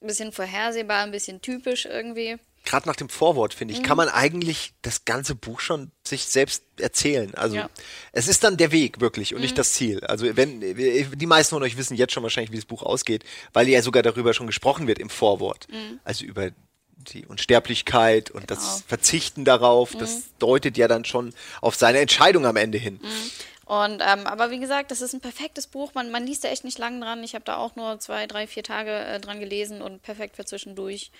bisschen 0.00 0.32
vorhersehbar, 0.32 1.02
ein 1.02 1.10
bisschen 1.10 1.40
typisch 1.42 1.86
irgendwie 1.86 2.38
gerade 2.64 2.88
nach 2.88 2.96
dem 2.96 3.08
Vorwort, 3.08 3.54
finde 3.54 3.74
ich, 3.74 3.80
mhm. 3.80 3.84
kann 3.84 3.96
man 3.96 4.08
eigentlich 4.08 4.72
das 4.82 5.04
ganze 5.04 5.34
Buch 5.34 5.60
schon 5.60 5.90
sich 6.04 6.26
selbst 6.26 6.62
erzählen. 6.78 7.34
Also 7.34 7.56
ja. 7.56 7.70
es 8.12 8.28
ist 8.28 8.44
dann 8.44 8.56
der 8.56 8.72
Weg 8.72 9.00
wirklich 9.00 9.34
und 9.34 9.40
mhm. 9.40 9.42
nicht 9.42 9.58
das 9.58 9.72
Ziel. 9.72 10.00
Also 10.04 10.36
wenn 10.36 10.60
die 10.60 11.26
meisten 11.26 11.54
von 11.54 11.62
euch 11.62 11.76
wissen 11.76 11.96
jetzt 11.96 12.12
schon 12.12 12.22
wahrscheinlich, 12.22 12.52
wie 12.52 12.56
das 12.56 12.64
Buch 12.64 12.82
ausgeht, 12.82 13.24
weil 13.52 13.68
ja 13.68 13.82
sogar 13.82 14.02
darüber 14.02 14.34
schon 14.34 14.46
gesprochen 14.46 14.86
wird 14.86 14.98
im 14.98 15.10
Vorwort. 15.10 15.66
Mhm. 15.70 16.00
Also 16.04 16.24
über 16.24 16.50
die 16.96 17.26
Unsterblichkeit 17.26 18.30
und 18.30 18.46
genau. 18.46 18.60
das 18.60 18.84
Verzichten 18.86 19.44
darauf, 19.44 19.92
das 19.96 20.14
mhm. 20.14 20.22
deutet 20.38 20.76
ja 20.76 20.86
dann 20.86 21.04
schon 21.04 21.34
auf 21.60 21.74
seine 21.74 21.98
Entscheidung 21.98 22.46
am 22.46 22.56
Ende 22.56 22.78
hin. 22.78 23.00
Mhm. 23.02 23.30
Und 23.64 24.02
ähm, 24.06 24.26
aber 24.26 24.50
wie 24.50 24.58
gesagt, 24.58 24.90
das 24.90 25.00
ist 25.00 25.14
ein 25.14 25.20
perfektes 25.20 25.66
Buch. 25.66 25.94
Man, 25.94 26.10
man 26.10 26.26
liest 26.26 26.44
da 26.44 26.48
echt 26.48 26.64
nicht 26.64 26.78
lang 26.78 27.00
dran. 27.00 27.22
Ich 27.22 27.34
habe 27.34 27.44
da 27.44 27.56
auch 27.56 27.74
nur 27.74 27.98
zwei, 28.00 28.26
drei, 28.26 28.46
vier 28.46 28.62
Tage 28.62 28.92
äh, 28.92 29.20
dran 29.20 29.40
gelesen 29.40 29.82
und 29.82 30.02
perfekt 30.02 30.36
für 30.36 30.44
zwischendurch. 30.44 31.10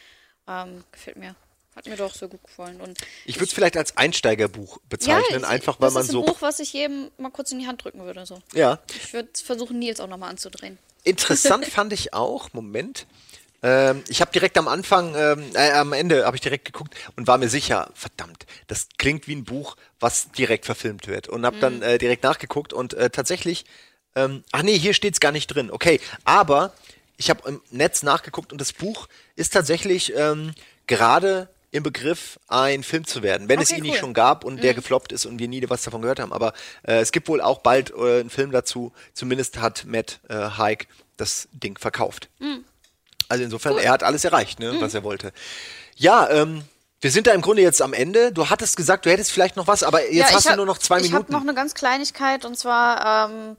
Ähm, 0.48 0.84
gefällt 0.90 1.16
mir. 1.16 1.34
Hat 1.74 1.86
mir 1.86 1.96
doch 1.96 2.14
so 2.14 2.28
gut 2.28 2.42
gefallen. 2.44 2.80
Und 2.80 2.98
ich 3.24 3.36
würde 3.36 3.46
es 3.46 3.52
vielleicht 3.52 3.78
als 3.78 3.96
Einsteigerbuch 3.96 4.78
bezeichnen, 4.90 5.24
ja, 5.30 5.38
ich, 5.38 5.46
einfach 5.46 5.80
weil 5.80 5.90
man 5.90 5.92
so. 5.92 5.98
Das 5.98 6.08
ist 6.08 6.14
ein 6.14 6.34
Buch, 6.34 6.42
was 6.42 6.58
ich 6.60 6.72
jedem 6.74 7.10
mal 7.16 7.30
kurz 7.30 7.50
in 7.50 7.58
die 7.58 7.66
Hand 7.66 7.82
drücken 7.82 8.00
würde. 8.04 8.26
So. 8.26 8.40
Ja. 8.52 8.78
Ich 8.94 9.14
würde 9.14 9.30
versuchen, 9.42 9.78
Nils 9.78 9.98
auch 10.00 10.06
nochmal 10.06 10.30
anzudrehen. 10.30 10.78
Interessant 11.04 11.64
fand 11.66 11.92
ich 11.94 12.12
auch, 12.12 12.52
Moment. 12.52 13.06
Ähm, 13.62 14.02
ich 14.08 14.20
habe 14.20 14.32
direkt 14.32 14.58
am 14.58 14.68
Anfang, 14.68 15.14
ähm, 15.14 15.44
äh, 15.54 15.70
am 15.72 15.92
Ende 15.92 16.26
habe 16.26 16.36
ich 16.36 16.40
direkt 16.42 16.66
geguckt 16.66 16.94
und 17.16 17.26
war 17.26 17.38
mir 17.38 17.48
sicher, 17.48 17.90
verdammt, 17.94 18.44
das 18.66 18.88
klingt 18.98 19.28
wie 19.28 19.36
ein 19.36 19.44
Buch, 19.44 19.76
was 20.00 20.30
direkt 20.32 20.66
verfilmt 20.66 21.06
wird. 21.06 21.28
Und 21.28 21.46
habe 21.46 21.56
mhm. 21.56 21.60
dann 21.60 21.82
äh, 21.82 21.98
direkt 21.98 22.24
nachgeguckt 22.24 22.72
und 22.72 22.92
äh, 22.94 23.08
tatsächlich, 23.08 23.64
ähm, 24.14 24.44
ach 24.50 24.62
nee, 24.62 24.76
hier 24.76 24.94
steht's 24.94 25.20
gar 25.20 25.32
nicht 25.32 25.46
drin. 25.46 25.70
Okay, 25.70 26.00
aber 26.24 26.74
ich 27.16 27.30
habe 27.30 27.48
im 27.48 27.60
Netz 27.70 28.02
nachgeguckt 28.02 28.52
und 28.52 28.60
das 28.60 28.72
Buch 28.72 29.08
ist 29.36 29.52
tatsächlich 29.52 30.12
ähm, 30.16 30.52
gerade 30.86 31.48
im 31.72 31.82
Begriff, 31.82 32.38
ein 32.48 32.82
Film 32.82 33.06
zu 33.06 33.22
werden, 33.22 33.48
wenn 33.48 33.58
okay, 33.58 33.64
es 33.64 33.70
ihn 33.70 33.78
cool. 33.78 33.90
nicht 33.90 33.98
schon 33.98 34.12
gab 34.12 34.44
und 34.44 34.56
mhm. 34.56 34.60
der 34.60 34.74
gefloppt 34.74 35.10
ist 35.10 35.24
und 35.24 35.38
wir 35.38 35.48
nie 35.48 35.64
was 35.68 35.82
davon 35.82 36.02
gehört 36.02 36.20
haben. 36.20 36.32
Aber 36.32 36.52
äh, 36.86 37.00
es 37.00 37.12
gibt 37.12 37.28
wohl 37.28 37.40
auch 37.40 37.60
bald 37.60 37.90
äh, 37.90 38.20
einen 38.20 38.30
Film 38.30 38.52
dazu. 38.52 38.92
Zumindest 39.14 39.58
hat 39.58 39.86
Matt 39.86 40.20
äh, 40.28 40.50
Hike 40.58 40.86
das 41.16 41.48
Ding 41.52 41.78
verkauft. 41.78 42.28
Mhm. 42.40 42.64
Also 43.28 43.42
insofern, 43.44 43.74
cool. 43.74 43.80
er 43.80 43.92
hat 43.92 44.02
alles 44.02 44.24
erreicht, 44.24 44.60
ne, 44.60 44.72
mhm. 44.72 44.80
was 44.82 44.92
er 44.92 45.02
wollte. 45.02 45.32
Ja, 45.96 46.28
ähm, 46.28 46.62
wir 47.00 47.10
sind 47.10 47.26
da 47.26 47.32
im 47.32 47.40
Grunde 47.40 47.62
jetzt 47.62 47.80
am 47.80 47.94
Ende. 47.94 48.32
Du 48.32 48.50
hattest 48.50 48.76
gesagt, 48.76 49.06
du 49.06 49.10
hättest 49.10 49.32
vielleicht 49.32 49.56
noch 49.56 49.66
was, 49.66 49.82
aber 49.82 50.12
jetzt 50.12 50.30
ja, 50.30 50.36
hast 50.36 50.44
hab, 50.44 50.52
du 50.52 50.56
nur 50.58 50.66
noch 50.66 50.78
zwei 50.78 50.98
ich 50.98 51.04
Minuten. 51.04 51.22
Ich 51.22 51.24
habe 51.24 51.32
noch 51.32 51.40
eine 51.40 51.54
ganz 51.54 51.72
Kleinigkeit 51.72 52.44
und 52.44 52.58
zwar 52.58 53.30
ähm, 53.30 53.56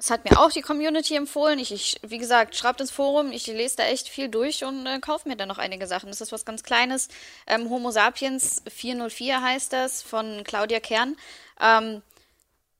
es 0.00 0.10
hat 0.10 0.24
mir 0.24 0.40
auch 0.40 0.50
die 0.50 0.62
Community 0.62 1.14
empfohlen. 1.14 1.58
Ich, 1.58 1.72
ich 1.72 2.00
wie 2.02 2.16
gesagt, 2.16 2.56
schreibt 2.56 2.80
ins 2.80 2.90
Forum. 2.90 3.32
Ich 3.32 3.46
lese 3.46 3.76
da 3.76 3.84
echt 3.84 4.08
viel 4.08 4.30
durch 4.30 4.64
und 4.64 4.86
äh, 4.86 4.98
kaufe 4.98 5.28
mir 5.28 5.36
dann 5.36 5.48
noch 5.48 5.58
einige 5.58 5.86
Sachen. 5.86 6.08
Das 6.08 6.22
ist 6.22 6.32
was 6.32 6.46
ganz 6.46 6.62
Kleines. 6.62 7.08
Ähm, 7.46 7.68
Homo 7.68 7.90
Sapiens 7.90 8.62
404 8.66 9.42
heißt 9.42 9.74
das 9.74 10.00
von 10.00 10.42
Claudia 10.42 10.80
Kern. 10.80 11.16
Ähm, 11.60 12.00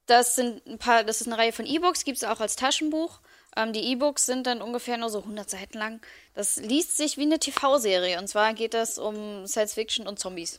das 0.06 0.34
sind 0.34 0.66
ein 0.66 0.78
paar, 0.78 1.04
das 1.04 1.20
ist 1.20 1.26
eine 1.26 1.36
Reihe 1.36 1.52
von 1.52 1.66
E-Books, 1.66 2.04
gibt 2.04 2.16
es 2.16 2.24
auch 2.24 2.40
als 2.40 2.56
Taschenbuch. 2.56 3.20
Ähm, 3.54 3.74
die 3.74 3.92
E-Books 3.92 4.24
sind 4.24 4.46
dann 4.46 4.62
ungefähr 4.62 4.96
nur 4.96 5.10
so 5.10 5.18
100 5.18 5.50
Seiten 5.50 5.76
lang. 5.76 6.00
Das 6.34 6.56
liest 6.56 6.96
sich 6.96 7.18
wie 7.18 7.22
eine 7.22 7.38
TV-Serie. 7.38 8.18
Und 8.18 8.28
zwar 8.28 8.54
geht 8.54 8.72
das 8.72 8.96
um 8.96 9.46
Science 9.46 9.74
Fiction 9.74 10.08
und 10.08 10.18
Zombies. 10.18 10.58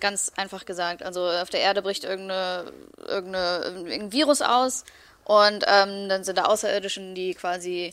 Ganz 0.00 0.30
einfach 0.36 0.64
gesagt. 0.64 1.02
Also 1.02 1.26
auf 1.28 1.50
der 1.50 1.60
Erde 1.60 1.82
bricht 1.82 2.04
irgendeine, 2.04 2.72
irgendeine, 2.98 3.64
irgendein 3.64 4.12
Virus 4.12 4.42
aus 4.42 4.84
und 5.30 5.64
ähm, 5.68 6.08
dann 6.08 6.24
sind 6.24 6.38
da 6.38 6.46
Außerirdischen, 6.46 7.14
die 7.14 7.34
quasi 7.34 7.92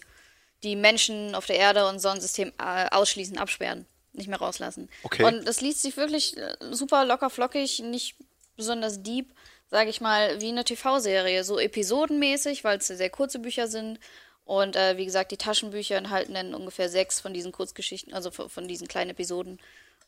die 0.63 0.76
Menschen 0.76 1.36
auf 1.36 1.45
der 1.45 1.58
Erde 1.58 1.88
und 1.88 2.00
Sonnensystem 2.00 2.52
äh, 2.58 2.89
ausschließen, 2.89 3.38
absperren, 3.38 3.86
nicht 4.13 4.28
mehr 4.28 4.39
rauslassen. 4.39 4.89
Okay. 5.04 5.23
Und 5.23 5.47
das 5.47 5.62
liest 5.62 5.84
sich 5.84 5.97
wirklich 5.97 6.36
äh, 6.36 6.56
super 6.71 7.06
locker 7.06 7.30
flockig, 7.30 7.78
nicht 7.84 8.15
besonders 8.56 9.04
deep, 9.04 9.32
sage 9.69 9.91
ich 9.91 10.02
mal, 10.02 10.41
wie 10.41 10.50
eine 10.50 10.63
TV-Serie. 10.63 11.43
So 11.43 11.60
episodenmäßig, 11.60 12.63
weil 12.63 12.80
es 12.80 12.88
sehr 12.88 13.12
kurze 13.12 13.38
Bücher 13.38 13.67
sind. 13.67 14.00
Und 14.43 14.76
äh, 14.76 14.97
wie 14.97 15.06
gesagt, 15.06 15.30
die 15.30 15.38
Taschenbücher 15.38 15.95
enthalten 15.95 16.34
dann 16.34 16.56
ungefähr 16.56 16.89
sechs 16.89 17.19
von 17.19 17.36
diesen 17.36 17.52
Kurzgeschichten, 17.52 18.15
also 18.15 18.32
von, 18.32 18.67
diesen 18.67 18.88
kleinen 18.88 19.12
Episoden. 19.12 19.60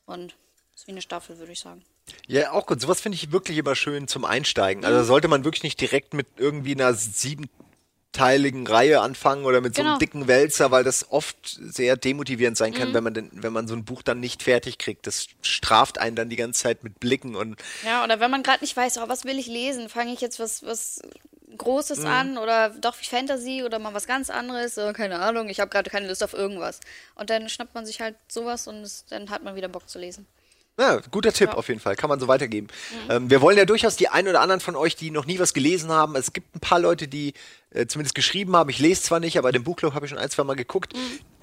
Und 0.08 0.34
ist 0.74 0.88
wie 0.88 0.94
eine 0.94 1.04
Staffel, 1.04 1.38
würde 1.38 1.52
ich 1.52 1.60
sagen. 1.60 1.86
Ja, 2.28 2.52
auch 2.52 2.66
gut. 2.66 2.82
Sowas 2.82 3.02
finde 3.02 3.16
ich 3.18 3.32
wirklich 3.32 3.58
immer 3.58 3.76
schön 3.76 4.08
zum 4.08 4.26
Einsteigen. 4.26 4.86
Also 4.86 5.04
sollte 5.04 5.28
man 5.28 5.44
wirklich 5.44 5.64
nicht 5.64 5.80
direkt 5.82 6.14
mit 6.14 6.28
irgendwie 6.38 6.74
einer 6.74 6.94
siebenteiligen 6.94 8.68
Reihe 8.68 9.02
anfangen 9.02 9.46
oder 9.46 9.62
mit 9.62 9.76
so 9.76 9.82
Genau. 9.82 9.94
einem 9.94 10.00
dicken 10.00 10.28
Wälzer, 10.28 10.72
weil 10.72 10.84
das 10.84 11.12
oft 11.12 11.38
sehr 11.44 11.96
demotivierend 11.98 12.58
sein 12.58 12.74
kann, 12.74 12.94
wenn 12.94 13.04
man 13.04 13.14
denn, 13.14 13.30
wenn 13.34 13.54
man 13.54 13.68
so 13.68 13.76
ein 13.76 13.86
Buch 13.86 14.02
dann 14.02 14.20
nicht 14.20 14.44
fertig 14.44 14.78
kriegt. 14.78 15.08
Das 15.08 15.28
straft 15.42 15.98
einen 15.98 16.16
dann 16.16 16.30
die 16.30 16.36
ganze 16.36 16.62
Zeit 16.64 16.84
mit 16.84 17.00
Blicken 17.00 17.36
und 17.36 17.62
Ja, 17.86 18.04
oder 18.04 18.20
wenn 18.20 18.32
man 18.32 18.44
gerade 18.44 18.64
nicht 18.64 18.76
weiß, 18.76 18.98
oh, 19.00 19.08
was 19.08 19.26
will 19.26 19.38
ich 19.40 19.48
lesen? 19.48 19.90
Fange 19.90 20.14
ich 20.14 20.22
jetzt 20.22 20.40
was, 20.40 20.64
was 20.64 21.02
Großes 21.58 22.06
an 22.06 22.38
oder 22.38 22.70
doch 22.70 22.94
Fantasy 22.96 23.64
oder 23.64 23.80
mal 23.80 23.94
was 23.96 24.06
ganz 24.06 24.30
anderes? 24.30 24.78
Oder 24.78 24.94
keine 24.94 25.20
Ahnung, 25.20 25.50
ich 25.50 25.60
habe 25.60 25.70
gerade 25.72 25.90
keine 25.90 26.08
Lust 26.08 26.24
auf 26.24 26.34
irgendwas. 26.34 26.80
Und 27.16 27.30
dann 27.32 27.50
schnappt 27.50 27.74
man 27.74 27.86
sich 27.88 28.02
halt 28.02 28.16
sowas 28.28 28.68
und 28.68 28.78
es, 28.84 29.06
dann 29.10 29.30
hat 29.32 29.44
man 29.44 29.56
wieder 29.56 29.68
Bock 29.68 29.90
zu 29.90 29.98
lesen. 29.98 30.28
Ja, 30.80 31.02
guter 31.12 31.34
Tipp 31.34 31.50
Ja. 31.50 31.56
auf 31.56 31.68
jeden 31.68 31.80
Fall. 31.82 31.96
Kann 31.96 32.10
man 32.10 32.20
so 32.20 32.28
weitergeben. 32.28 32.68
Ähm, 33.10 33.30
wir 33.30 33.42
wollen 33.42 33.58
ja 33.58 33.66
durchaus 33.66 33.96
die 33.98 34.08
ein 34.08 34.28
oder 34.28 34.40
anderen 34.42 34.62
von 34.62 34.76
euch, 34.76 34.96
die 34.96 35.12
noch 35.12 35.26
nie 35.26 35.38
was 35.40 35.54
gelesen 35.54 35.92
haben. 35.92 36.16
Es 36.16 36.32
gibt 36.34 36.56
ein 36.56 36.60
paar 36.62 36.80
Leute, 36.80 37.08
die 37.08 37.34
äh, 37.72 37.86
zumindest 37.86 38.16
geschrieben 38.16 38.56
haben. 38.56 38.70
Ich 38.70 38.80
lese 38.80 39.02
zwar 39.04 39.20
nicht, 39.20 39.38
aber 39.38 39.52
den 39.52 39.64
Buchclub 39.64 39.94
habe 39.94 40.06
ich 40.06 40.10
schon 40.10 40.18
ein, 40.18 40.30
zwei 40.30 40.44
Mal 40.44 40.56
geguckt. 40.56 40.94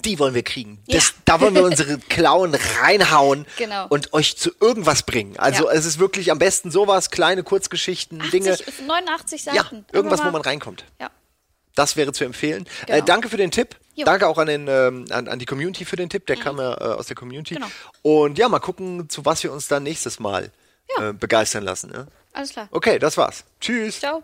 Die 0.05 0.19
wollen 0.19 0.33
wir 0.33 0.43
kriegen. 0.43 0.79
Das, 0.87 1.07
Ja. 1.09 1.13
Da 1.25 1.41
wollen 1.41 1.55
wir 1.55 1.63
unsere 1.63 1.97
Klauen 2.09 2.55
reinhauen 2.81 3.45
Genau. 3.57 3.85
und 3.89 4.13
euch 4.13 4.37
zu 4.37 4.51
irgendwas 4.59 5.03
bringen. 5.03 5.37
Also 5.37 5.67
Ja. 5.67 5.73
es 5.73 5.85
ist 5.85 5.99
wirklich 5.99 6.31
am 6.31 6.39
besten 6.39 6.71
sowas, 6.71 7.11
kleine 7.11 7.43
Kurzgeschichten, 7.43 8.19
Dinge. 8.31 8.53
80, 8.53 8.81
89 8.87 9.45
Ja, 9.45 9.53
Seiten. 9.63 9.85
irgendwas, 9.91 10.19
Einfach 10.19 10.31
wo 10.31 10.37
man 10.37 10.41
reinkommt. 10.41 10.85
Ja. 10.99 11.09
Das 11.77 11.95
wäre 11.95 12.11
zu 12.13 12.23
empfehlen. 12.25 12.65
Äh, 12.83 12.93
Genau. 12.93 13.05
danke 13.05 13.29
für 13.29 13.37
den 13.37 13.51
Tipp. 13.51 13.75
Jo. 13.95 14.05
Danke 14.05 14.27
auch 14.27 14.37
an, 14.37 14.47
den, 14.47 14.67
ähm, 14.67 15.05
an, 15.11 15.27
an 15.27 15.39
die 15.39 15.45
Community 15.45 15.85
für 15.85 15.95
den 15.95 16.09
Tipp. 16.09 16.25
Der 16.27 16.35
kam 16.37 16.57
ja 16.59 16.73
äh, 16.73 16.83
aus 16.95 17.07
der 17.07 17.15
Community. 17.15 17.55
Genau. 17.55 17.67
Und 18.03 18.37
ja, 18.37 18.47
mal 18.49 18.59
gucken, 18.59 19.09
zu 19.09 19.25
was 19.25 19.43
wir 19.43 19.51
uns 19.51 19.67
dann 19.67 19.83
nächstes 19.83 20.19
Mal 20.19 20.51
Ja. 20.97 21.09
äh, 21.09 21.13
begeistern 21.13 21.63
lassen. 21.63 21.91
Ja? 21.93 22.05
Alles 22.33 22.51
klar. 22.51 22.67
Okay, 22.71 22.99
das 22.99 23.17
war's. 23.17 23.43
Tschüss. 23.59 23.99
Ciao. 23.99 24.23